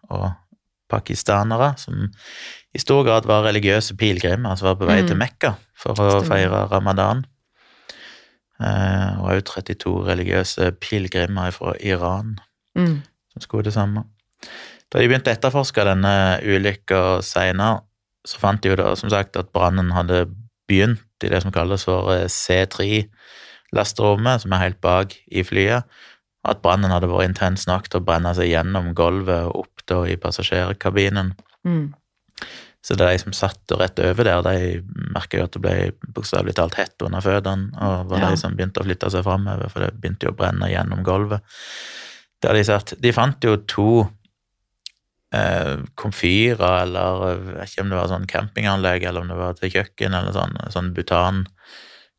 [0.10, 0.32] og
[0.90, 2.10] pakistanere, som
[2.74, 5.08] i stor grad var religiøse pilegrimer som var på vei Mm.
[5.08, 6.28] til Mekka for å Stemmer.
[6.28, 7.26] feire ramadan.
[8.62, 12.40] Eh, og også 32 religiøse pilegrimer fra Iran
[12.76, 13.02] Mm.
[13.34, 14.04] som skulle det samme.
[14.92, 17.82] Da de begynte å etterforske denne ulykka seinere,
[18.28, 20.26] så fant de jo da som sagt at brannen hadde
[20.72, 25.82] begynt i det som kalles for eh, C3-lasterommet, som er helt bak i flyet.
[26.44, 29.76] og At brannen hadde vært intens nok til å brenne seg gjennom gulvet og opp
[29.92, 31.28] da i passasjerkabinen.
[31.68, 31.88] Mm.
[32.82, 34.82] Så det er de som satt rett over der, de
[35.14, 35.76] merka jo at det ble
[36.16, 38.30] bokstavelig talt hett under føttene, og var Ja.
[38.32, 41.42] de som begynte å flytte seg framover, for det begynte jo å brenne gjennom gulvet.
[42.42, 42.96] Der de satt.
[43.00, 43.90] De fant jo to
[45.34, 49.40] eh, komfyrer, eller eh, jeg vet ikke om det var sånn campinganlegg, eller om det
[49.40, 51.46] var til kjøkken, eller sånn, sånn butan,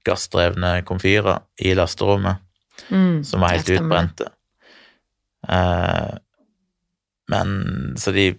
[0.07, 2.43] gassdrevne komfyrer i lasterommet
[2.91, 3.23] Mm.
[3.25, 4.27] som var helt utbrente.
[5.49, 6.15] Eh,
[7.29, 8.33] men så de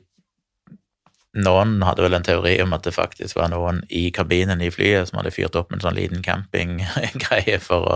[1.34, 5.10] Noen hadde vel en teori om at det faktisk var noen i kabinen i flyet
[5.10, 7.96] som hadde fyrt opp en sånn liten campinggreie for å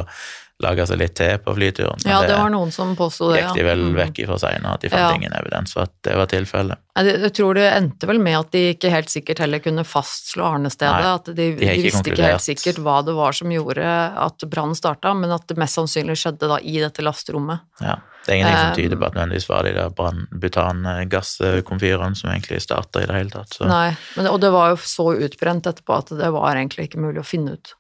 [0.64, 2.02] lage seg litt te på flyturen.
[2.08, 3.94] Ja, det var noen som påsto det, gikk de vel ja.
[4.00, 5.14] vekk ifra seinere, at de fant Ja.
[5.14, 6.82] ingen evidens for at det var tilfellet.
[6.98, 11.04] Jeg tror det endte vel med at de ikke helt sikkert heller kunne fastslå arnestedet.
[11.06, 14.48] Nei, at de, de, de visste ikke helt sikkert hva det var som gjorde at
[14.50, 17.68] brannen starta, men at det mest sannsynlig skjedde da i dette lasterommet.
[17.84, 18.00] Ja.
[18.28, 19.94] Det er ingenting som Um, tyder på at nødvendigvis var de der
[20.42, 23.54] butangasskomfyrene som egentlig starta i det hele tatt.
[23.56, 23.70] Så.
[23.70, 27.22] Nei, men, og det var jo så utbrent etterpå at det var egentlig ikke mulig
[27.24, 27.72] å finne ut.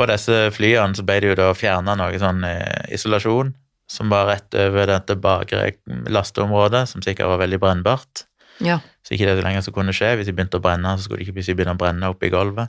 [0.00, 3.50] På disse flyene så ble det jo da fjerna noe sånn eh, isolasjon
[3.90, 5.72] som var rett over dette bakre
[6.08, 8.24] lasteområdet, som sikkert var veldig brennbart.
[8.62, 8.78] Ja.
[9.04, 10.16] Så ikke det lenger så kunne skje.
[10.16, 12.32] Hvis de begynte å brenne, så skulle de ikke plutselig begynne å brenne oppe i
[12.32, 12.68] gulvet.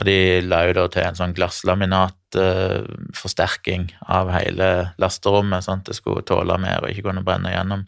[0.00, 0.16] Og de
[0.46, 4.68] la jo da til en sånn glasslaminatforsterking av hele
[5.02, 7.80] lasterommet, sånn at det skulle tåle mer og ikke kunne brenne gjennom.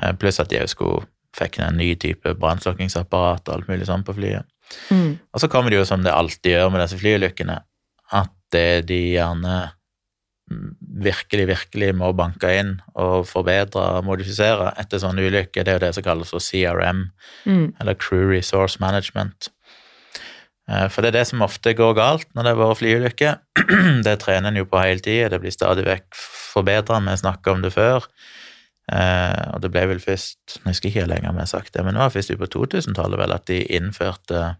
[0.00, 1.06] Uh, Pluss at de òg skulle
[1.36, 4.44] fikk en ny type brannslukkingsapparat og alt mulig sånn på flyet.
[4.90, 5.18] Mm.
[5.32, 7.56] Og så kommer det jo som det alltid gjør med disse flyulykkene,
[8.12, 9.56] at det de gjerne
[10.50, 10.70] mm,
[11.04, 15.84] virkelig, virkelig må banke inn og forbedre og modifisere etter sånne ulykker, det er jo
[15.86, 17.10] det som kalles for CRM,
[17.46, 17.74] Mm.
[17.80, 19.50] eller Crew Resource Management.
[20.68, 23.38] Eh, For det er det som ofte går galt når det er vært flyulykker.
[24.06, 27.62] Det trener en jo på hele tida, det blir stadig vekk forbedra, vi snakka om
[27.62, 28.06] det før.
[28.88, 31.84] Eh, og det ble vel først Jeg husker ikke lenger om jeg har sagt det,
[31.84, 34.56] men det var først på 2000-tallet vel at de innførte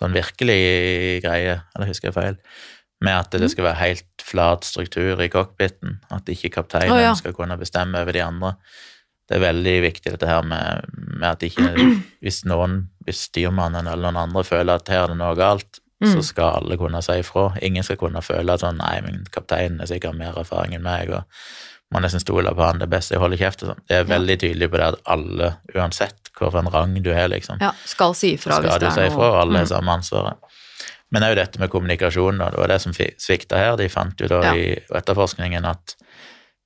[0.00, 0.58] sånn virkelig
[1.24, 2.40] greie, eller husker jeg feil,
[3.04, 7.14] med at det skal være helt flat struktur i cockpiten, at ikke kapteinen oh, ja.
[7.18, 8.54] skal kunne bestemme over de andre.
[9.26, 10.86] Det er veldig viktig dette her med,
[11.18, 11.72] med at ikke
[12.24, 16.10] Hvis noen, hvis styrmannen eller noen andre føler at her er det noe galt, Mm.
[16.12, 17.46] så skal alle kunne si ifra.
[17.64, 21.08] Ingen skal kunne føle at sånn Nei, men kapteinen er sikkert mer erfaring enn meg,
[21.08, 21.24] og
[21.94, 23.84] må nesten stole på han, det beste jeg holder kjeft og sånn.
[23.88, 27.72] Det er veldig tydelig på det at alle, uansett hvilken rang du er, liksom, ja,
[27.88, 29.72] skal si ifra hvis skal du si er ifra, og alle har mm.
[29.72, 30.56] samme ansvaret.
[31.14, 33.76] Men òg dette med kommunikasjon, og det var det som svikta her.
[33.78, 34.54] De fant jo da Ja.
[34.58, 35.94] i etterforskningen at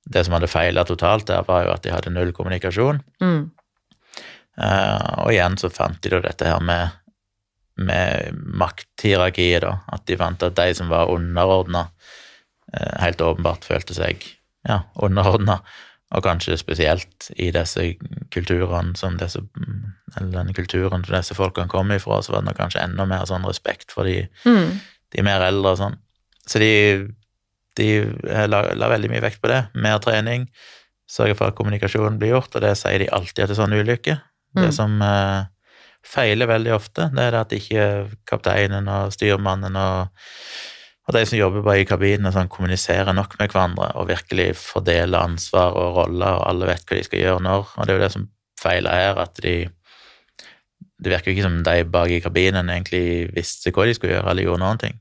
[0.09, 3.03] det som hadde feila totalt der, var jo at de hadde null kommunikasjon.
[3.21, 3.51] Mm.
[4.57, 6.89] Uh, og igjen så fant de da dette her med,
[7.77, 9.77] med makthierarkiet, da.
[9.93, 11.85] At de fant at de som var underordna,
[12.73, 14.25] uh, helt åpenbart følte seg
[14.67, 15.61] ja, underordna.
[16.11, 17.85] Og kanskje spesielt i disse
[18.33, 19.39] kulturene som disse
[20.17, 23.45] Eller denne kulturen som disse folkene kom ifra, så var det kanskje enda mer sånn
[23.47, 24.79] respekt for de, Mm.
[25.15, 25.95] de mer eldre og sånn.
[26.45, 27.07] Så de,
[27.79, 27.87] de
[28.51, 29.61] la, la veldig mye vekt på det.
[29.75, 30.49] Mer trening,
[31.07, 34.19] sørge for at kommunikasjonen blir gjort, og det sier de alltid etter sånne ulykker.
[34.55, 34.71] Det Mm.
[34.75, 35.45] som eh,
[36.03, 37.85] feiler veldig ofte, det er det at ikke
[38.27, 40.09] kapteinen og styrmannen og,
[41.07, 44.51] og de som jobber bare i kabinen, og sånn, kommuniserer nok med hverandre og virkelig
[44.61, 47.71] fordeler ansvar og roller, og alle vet hva de skal gjøre når.
[47.75, 48.27] Og det er jo det som
[48.61, 49.55] feiler her, at de
[51.01, 54.29] Det virker jo ikke som de bak i kabinen egentlig visste hva de skulle gjøre,
[54.29, 54.99] eller gjorde noen ting.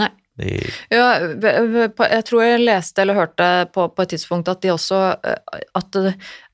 [0.00, 0.08] Nei.
[0.36, 0.54] De,
[0.92, 5.62] Ja, jeg tror jeg leste eller hørte på, på et tidspunkt at de også eh,
[5.76, 5.96] At,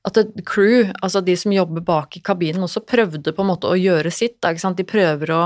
[0.07, 3.79] at crew, altså de som jobber bak i kabinen, også prøvde på en måte å
[3.79, 4.37] gjøre sitt.
[4.41, 4.79] Da, ikke sant?
[4.79, 5.41] De prøver å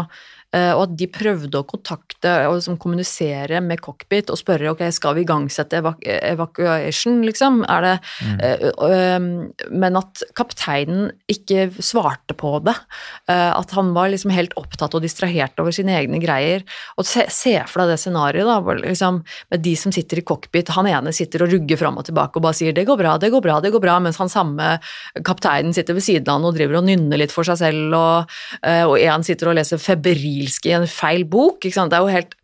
[0.56, 5.16] og at de prøvde å kontakte og liksom kommunisere med cockpit og spørre ok, skal
[5.18, 8.40] vi igangsette evaku evacuation, liksom, er det Mm.
[8.42, 9.20] eh, eh,
[9.72, 12.76] Men at kapteinen ikke svarte på det.
[13.30, 16.64] eh, at han var liksom helt opptatt og distrahert over sine egne greier.
[16.98, 20.22] Og se, se for deg det scenarioet, da, hvor liksom, med de som sitter i
[20.22, 23.18] cockpit, han ene sitter og rugger fram og tilbake og bare sier 'det går bra,
[23.18, 24.80] det går bra', det går bra, mens han samme
[25.24, 28.30] kapteinen sitter ved siden av han og driver og nynner litt for seg selv, og,
[28.98, 29.78] én sitter og leser
[30.38, 31.62] febrilsk i en feil bok.
[31.62, 32.36] Det er jo helt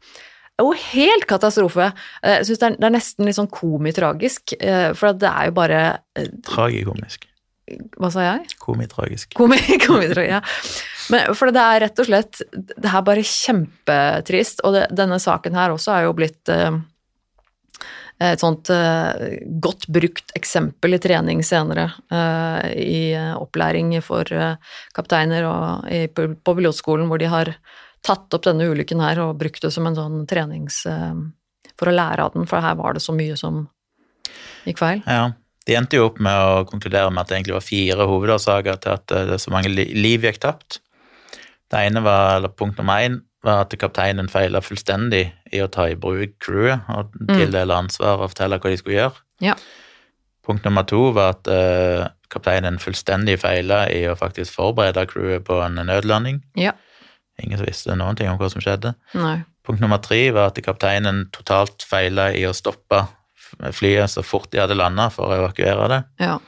[0.54, 1.92] det er jo helt katastrofe.
[2.22, 5.54] Eh, Jeg synes det, det er nesten litt sånn komitragisk, eh, for det er jo
[5.58, 5.80] bare
[6.16, 7.26] eh, Tragikomisk.
[7.98, 8.54] Hva sa jeg?
[8.62, 9.34] Komitragisk.
[9.34, 10.44] Komi, komitragisk, ja.
[11.10, 15.58] Men for det er rett og slett Det er bare kjempetrist, og det, denne saken
[15.58, 16.54] her også er jo blitt
[18.22, 19.18] et sånt uh,
[19.60, 24.30] godt brukt eksempel i trening senere, uh, i uh, opplæring for
[24.96, 27.56] kapteiner og i, på, på pilotskolen, hvor de har
[28.04, 30.84] tatt opp denne ulykken her og brukt det som en sånn trenings...
[30.90, 31.16] eh,
[31.80, 33.64] for å lære av den, for her var det så mye som
[34.68, 35.02] gikk feil.
[35.10, 35.32] Ja.
[35.64, 38.96] De endte jo opp med å konkludere med at det egentlig var fire hovedårsaker til
[38.98, 40.82] at eh, det så mange liv gikk tapt.
[41.72, 45.90] Det ene var, eller Punkt nummer én var at kapteinen feila fullstendig i å ta
[45.92, 49.24] i bruk crewet og tildele ansvar og fortelle hva de skulle gjøre.
[49.44, 49.56] Ja.
[50.48, 55.60] Punkt nummer to var at uh, kapteinen fullstendig feila i å faktisk forberede crewet på
[55.64, 56.40] en nødlanding.
[56.60, 56.72] Ja.
[57.44, 58.94] Ingen som visste noen ting om hva som skjedde.
[59.14, 59.44] Nei.
[59.68, 63.06] Punkt nummer tre var at kapteinen totalt feila i å stoppe
[63.72, 66.04] flyet så fort de hadde landa for å evakuere det.
[66.26, 66.40] Ja.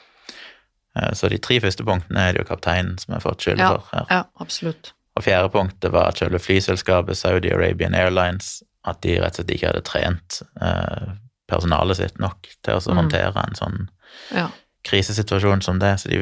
[0.97, 3.69] Eh, Så de tre første punktene er det jo kapteinen som har fått skyld Ja.
[3.77, 4.05] for her.
[4.09, 4.93] ja, absolutt.
[5.17, 9.55] Og fjerde punktet var at selve flyselskapet Saudi Arabian Airlines at de rett og slett
[9.55, 11.13] ikke hadde trent eh,
[11.47, 12.97] personalet sitt nok til å Mm.
[12.97, 13.89] håndtere en sånn
[14.33, 14.49] Ja.
[14.85, 15.95] Krisesituasjon som det.
[16.01, 16.19] Så de,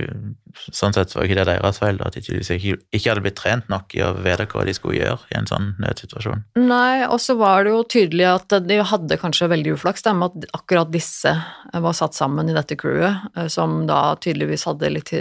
[0.71, 3.95] sånn sett var ikke det deres feil, at de ikke, ikke hadde blitt trent nok
[3.97, 6.45] i å vite hva de skulle gjøre i en sånn nødsituasjon.
[6.61, 10.31] Nei, og så var det jo tydelig at de hadde kanskje veldig uflaks da, med
[10.31, 11.33] at akkurat disse
[11.73, 15.13] var satt sammen i dette crewet, eh, som da tydeligvis hadde litt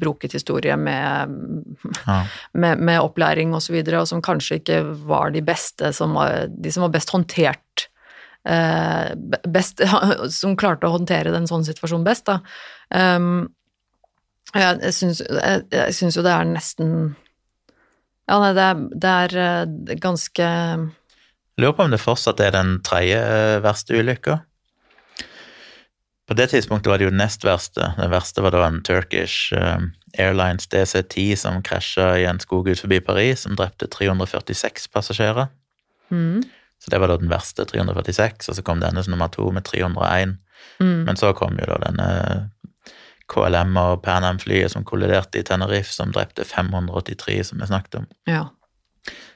[0.00, 1.34] broket historie med,
[2.04, 2.20] Ja.
[2.52, 6.48] med, med opplæring og så videre, og som kanskje ikke var de beste som var,
[6.48, 7.88] de som var best håndtert
[8.48, 9.14] eh,
[9.48, 9.80] best,
[10.38, 12.40] som klarte å håndtere den sånn situasjonen best, da.
[12.90, 13.54] Um,
[14.54, 16.90] jeg, syns, jo det er nesten
[18.28, 22.54] Ja, nei, det er, det er eh, ganske Jeg lurer på om det fortsatt er
[22.54, 24.38] den tredje eh, verste ulykka.
[26.24, 27.90] På det tidspunktet var det jo nest verste.
[27.98, 29.84] Den verste var da en Turkish eh,
[30.16, 35.50] Airlines DC-10 som krasja i en skog ut forbi Paris, som drepte 346 passasjerer.
[36.08, 36.42] mm,
[36.78, 39.64] Så det var da den verste, 346, og så kom denne som nummer to med
[39.68, 40.38] 301.
[40.80, 42.08] mm, Men så kom jo da denne
[43.32, 48.06] KLM og Pan Am-flyet som kolliderte i Tenerife, som drepte 583, som vi snakket om.
[48.28, 48.44] Ja.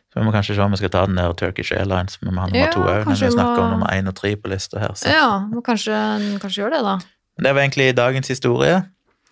[0.09, 2.39] Så vi må kanskje se om vi skal ta den der Turkish Airlines, men vi
[2.39, 4.49] har ha nummer Ja, to òg, når vi snakker om nummer én og tre på
[4.49, 4.95] lista her.
[4.97, 5.09] Så.
[5.12, 5.97] ja, må kanskje,
[6.41, 6.95] kanskje gjøre det, da.
[7.36, 8.78] Men Det var egentlig dagens historie.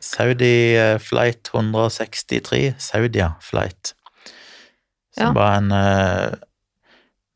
[0.01, 3.95] Saudi eh, Flight 163, Saudia Flight,
[5.17, 5.33] som Ja.
[5.33, 6.37] var en uh,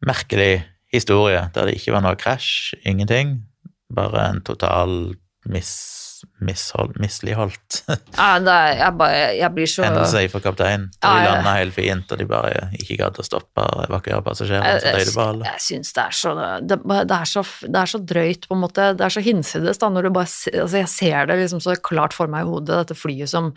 [0.06, 3.46] merkelig historie, der det ikke var noe krasj, ingenting,
[3.94, 5.14] bare en total
[5.46, 5.99] mis, mishold,
[6.44, 7.80] misligholdt
[8.18, 10.88] Ja, er, jeg, bare, jeg blir så hendelse for kapteinen.
[11.00, 15.04] Ja, De landa helt fint, og de bare ikke gadd å stoppe evakuere passasjerene, Jeg,
[15.10, 16.34] jeg, jeg syns det så
[16.64, 16.80] det,
[17.10, 18.90] det, så det er så drøyt, på en måte.
[18.98, 22.14] Det er så hinsides, da, når du bare Altså, jeg ser det liksom så klart
[22.16, 23.52] for meg i hodet, dette flyet som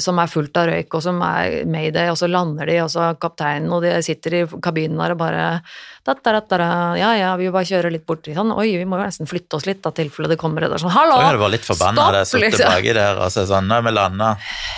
[0.00, 3.10] som er fullt av røyk, og som er mayday, og så lander de, og så
[3.20, 5.42] kapteinen, og de sitter i kabinen der og bare
[6.02, 8.50] da, da, da, Ja, ja, vi bare kjører litt borti sånn.
[8.56, 10.90] Oi, vi må jo nesten flytte oss litt, da, tilfelle det kommer redder sånn.
[10.90, 11.20] Hallo!
[11.22, 12.64] Jeg var litt forbanna da jeg satt liksom.
[12.64, 14.30] tilbake der og så sånn, nå er vi landa,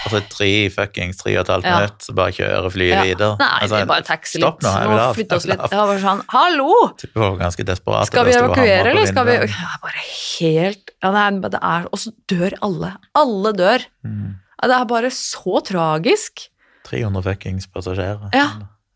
[0.04, 1.78] og så tre fuckings tre og et halvt Ja.
[1.78, 3.02] minutt, så bare kjører flyet Ja.
[3.08, 3.30] videre.
[3.40, 4.60] Nei, Altså, vi bare taxi litt.
[4.60, 5.60] Nå, jeg vil flytte oss litt.
[5.64, 6.70] Jeg Ja, bare sånn, hallo!
[6.98, 8.06] Tipper var ganske desperate.
[8.10, 11.98] Skal vi evakuere, eller skal vi ja, Bare helt ja, det er, det er, Og
[12.00, 12.96] så dør alle.
[13.14, 13.84] Alle dør.
[14.04, 14.34] Mm.
[14.60, 16.48] Ja, Det er bare så tragisk.
[16.88, 18.30] 300 fuckings passasjerer.
[18.36, 18.48] Ja.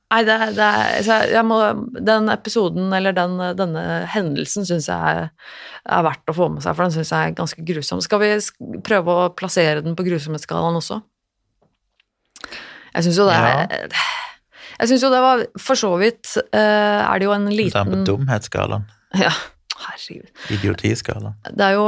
[0.09, 1.59] Nei, det, det er jeg må,
[2.01, 5.29] Den episoden, eller den, denne hendelsen, syns jeg er,
[5.85, 8.01] er verdt å få med seg, for den syns jeg er ganske grusom.
[8.05, 8.31] Skal vi
[8.87, 11.03] prøve å plassere den på grusomhetsskalaen også?
[12.95, 13.85] Jeg syns jo det er
[14.79, 17.91] Jeg syns jo det var For så vidt eh, er det jo en liten er
[17.91, 18.87] den på dumhetsskalaen.
[19.19, 19.33] Ja,
[19.87, 20.31] herregud.
[20.55, 21.35] Idiotiskala.
[21.49, 21.87] Det er jo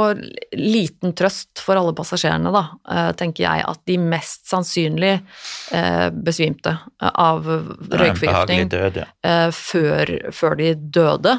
[0.57, 6.77] liten trøst for alle passasjerene, da, eh, tenker jeg, at de mest sannsynlig eh, besvimte
[6.99, 9.07] av en behagelig røykforgiftning død, ja.
[9.27, 11.35] eh, før, før de døde.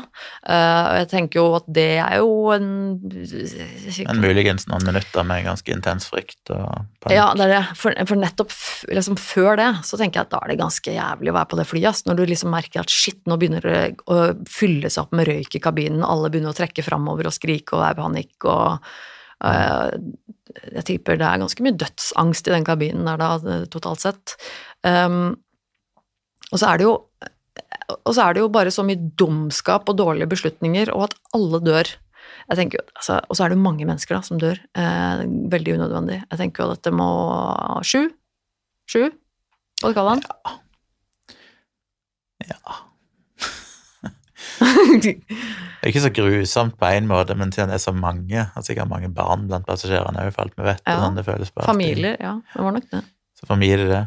[0.47, 5.47] Eh, og jeg tenker jo at det er jo en Men muligens noen minutter med
[5.47, 7.17] ganske intens frykt og panikk.
[7.17, 7.63] Ja, det er det.
[7.79, 8.55] For, for nettopp
[8.93, 11.61] liksom før det, så tenker jeg at da er det ganske jævlig å være på
[11.61, 11.89] det flyet.
[11.93, 12.05] ass.
[12.09, 15.59] Når du liksom merker at shit, nå begynner det å fylle seg opp med røyk
[15.59, 18.91] i kabinen, alle begynner å trekke framover og skrike og være i panikk og
[19.45, 19.89] uh,
[20.77, 24.37] Jeg tipper det er ganske mye dødsangst i den kabinen der da, totalt sett.
[24.85, 25.35] Um,
[26.53, 26.97] og så er det jo
[27.93, 31.61] og så er det jo bare så mye dumskap og dårlige beslutninger, og at alle
[31.65, 31.91] dør.
[32.49, 34.61] Jeg tenker altså, Og så er det jo mange mennesker da, som dør.
[34.79, 36.23] Eh, veldig unødvendig.
[36.23, 37.11] Jeg tenker jo at dette må
[37.87, 38.07] Sju?
[38.91, 39.05] Sju?
[39.83, 40.59] Hva kaller han?
[42.49, 42.81] Ja.
[44.61, 48.65] Det er ikke så grusomt på en måte, men siden det er så mange, og
[48.67, 50.99] sikkert mange barn blant passasjerene òg, for alt vi vet, Ja.
[51.01, 51.65] sånn det føles på.
[51.67, 52.37] Familier, ja.
[52.55, 53.03] Det var nok det.
[53.41, 54.03] Så familie, det.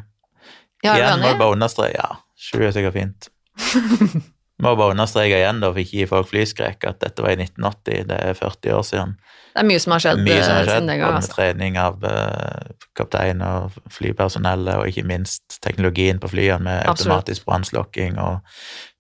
[0.86, 3.30] Ja, igjen må jeg bare understreke, ja, sju er sikkert fint.
[4.64, 8.06] må bare understreke igjen, da, for ikke gi folk flyskrekk, at dette var i 1980,
[8.08, 9.16] det er 40 år siden.
[9.56, 11.32] Det er mye som har skjedd, Mye som har eh, skjedd, både med Altså.
[11.32, 18.20] trening av uh, kaptein og flypersonellet, og ikke minst teknologien på flyene med automatisk brannslokking
[18.20, 18.39] og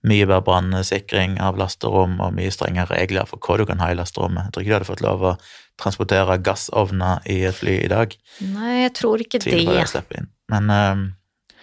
[0.05, 3.97] mye bedre brannsikring av lasterom og mye strengere regler for hva du kan ha i
[3.97, 4.47] lasterommet.
[4.47, 5.33] Jeg tror ikke du hadde fått lov å
[5.81, 8.15] transportere gassovner i et fly i dag.
[8.43, 10.23] Nei, jeg tror ikke Tviler det.
[10.51, 11.59] Men, uh,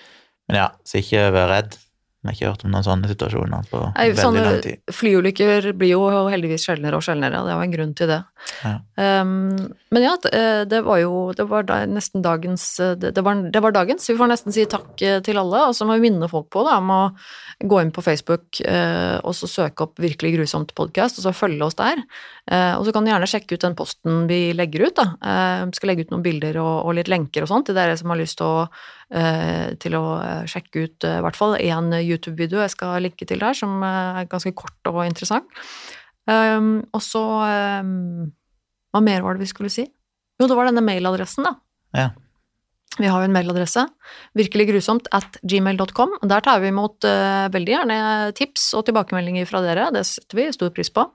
[0.49, 1.81] men ja, så ikke vær redd.
[2.23, 4.83] Vi har ikke hørt om noen sånne situasjoner på Nei, veldig sånne lang tid.
[4.95, 8.19] flyulykker blir jo heldigvis sjeldnere og sjeldnere, det er jo en grunn til det.
[8.63, 8.75] Ja.
[8.95, 13.43] Um, men ja, det, det var jo det var da, nesten dagens det, det, var,
[13.51, 14.07] det var dagens.
[14.07, 16.63] Vi får nesten si takk eh, til alle, og så må vi minne folk på
[16.69, 17.01] det om å
[17.59, 21.67] gå inn på Facebook uh, og så søke opp Virkelig grusomt podkast, og så følge
[21.67, 22.07] oss der.
[22.51, 24.97] Eh, og så kan du gjerne sjekke ut den posten vi legger ut.
[24.99, 25.07] da.
[25.23, 27.95] Eh, vi skal legge ut noen bilder og, og litt lenker og sånt til dere
[27.99, 28.67] som har lyst til å,
[29.15, 30.05] eh, til å
[30.51, 34.55] sjekke ut i hvert fall én YouTube-video jeg skal linke til der, som er ganske
[34.59, 35.47] kort og interessant.
[36.23, 37.21] Um, og så
[37.83, 38.29] um,
[38.95, 39.83] Hva mer var det vi skulle si?
[40.39, 41.57] Jo, det var denne mailadressen, da.
[41.99, 42.11] Ja.
[43.01, 43.87] Vi har jo en mailadresse,
[44.39, 46.15] virkelig grusomt at gmail.com.
[46.31, 47.99] Der tar vi imot uh, veldig gjerne
[48.39, 49.89] tips og tilbakemeldinger fra dere.
[49.97, 51.09] Det setter vi stor pris på.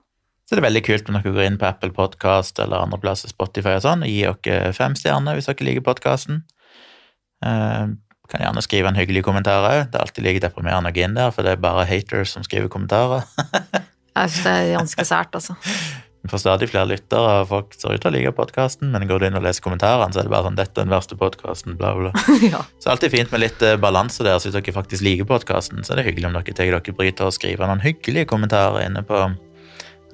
[0.48, 3.28] Så det er veldig kult om dere går inn på Apple Podcast eller andre plasser,
[3.28, 6.40] Spotify og sånn, og gir dere fem stjerner hvis dere liker podkasten.
[7.42, 9.82] kan gjerne skrive en hyggelig kommentar òg.
[9.92, 12.44] Det er alltid like deprimerende å gå inn der, for det er bare haters som
[12.48, 13.28] skriver kommentarer.
[14.18, 15.56] Jeg syns det er ganske sært, altså.
[16.24, 19.20] Vi får stadig flere lyttere, og folk ser ut til å like podkasten, men går
[19.20, 21.76] du inn og leser kommentarene, så er det bare sånn 'Dette er den verste podkasten',
[21.78, 22.10] bla, bla.
[22.54, 22.64] ja.
[22.80, 25.28] Så det er alltid fint med litt eh, balanse der, så hvis dere faktisk liker
[25.28, 28.88] podkasten, så er det hyggelig om dere tar dere bryter og skriver noen hyggelige kommentarer
[28.88, 29.28] inne på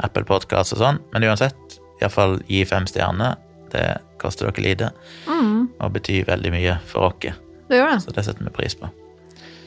[0.03, 1.01] Apple Podcast og sånn.
[1.12, 3.38] Men uansett, iallfall gi fem stjerner.
[3.74, 3.86] Det
[4.22, 4.90] koster dere lite
[5.26, 7.34] Mm, og betyr veldig mye for oss,
[7.68, 8.03] det gjør det.
[8.05, 8.90] så det setter vi pris på.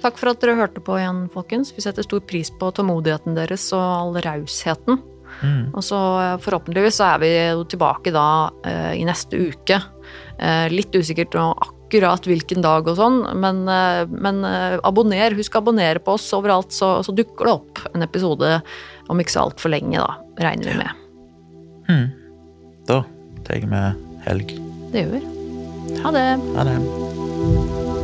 [0.02, 1.74] Takk for at dere hørte på igjen, folkens.
[1.76, 5.02] Vi setter stor pris på tålmodigheten deres og all rausheten.
[5.42, 5.74] Mm.
[5.76, 7.32] Og så eh, forhåpentligvis så er vi
[7.74, 8.28] tilbake da
[8.66, 9.82] eh, i neste uke.
[10.38, 15.36] Eh, litt usikkert nå akkurat hvilken dag og sånn, men, eh, men eh, abonner.
[15.38, 18.60] Husk å abonnere på oss overalt, så, så dukker det opp en episode
[19.08, 21.04] om ikke så altfor lenge, da, regner vi med.
[21.88, 22.08] Hmm.
[22.88, 23.02] Da
[23.48, 23.84] tar vi
[24.28, 24.58] helg.
[24.92, 25.24] Det gjør vi.
[26.04, 26.28] Ha det.
[26.58, 27.97] Ha det.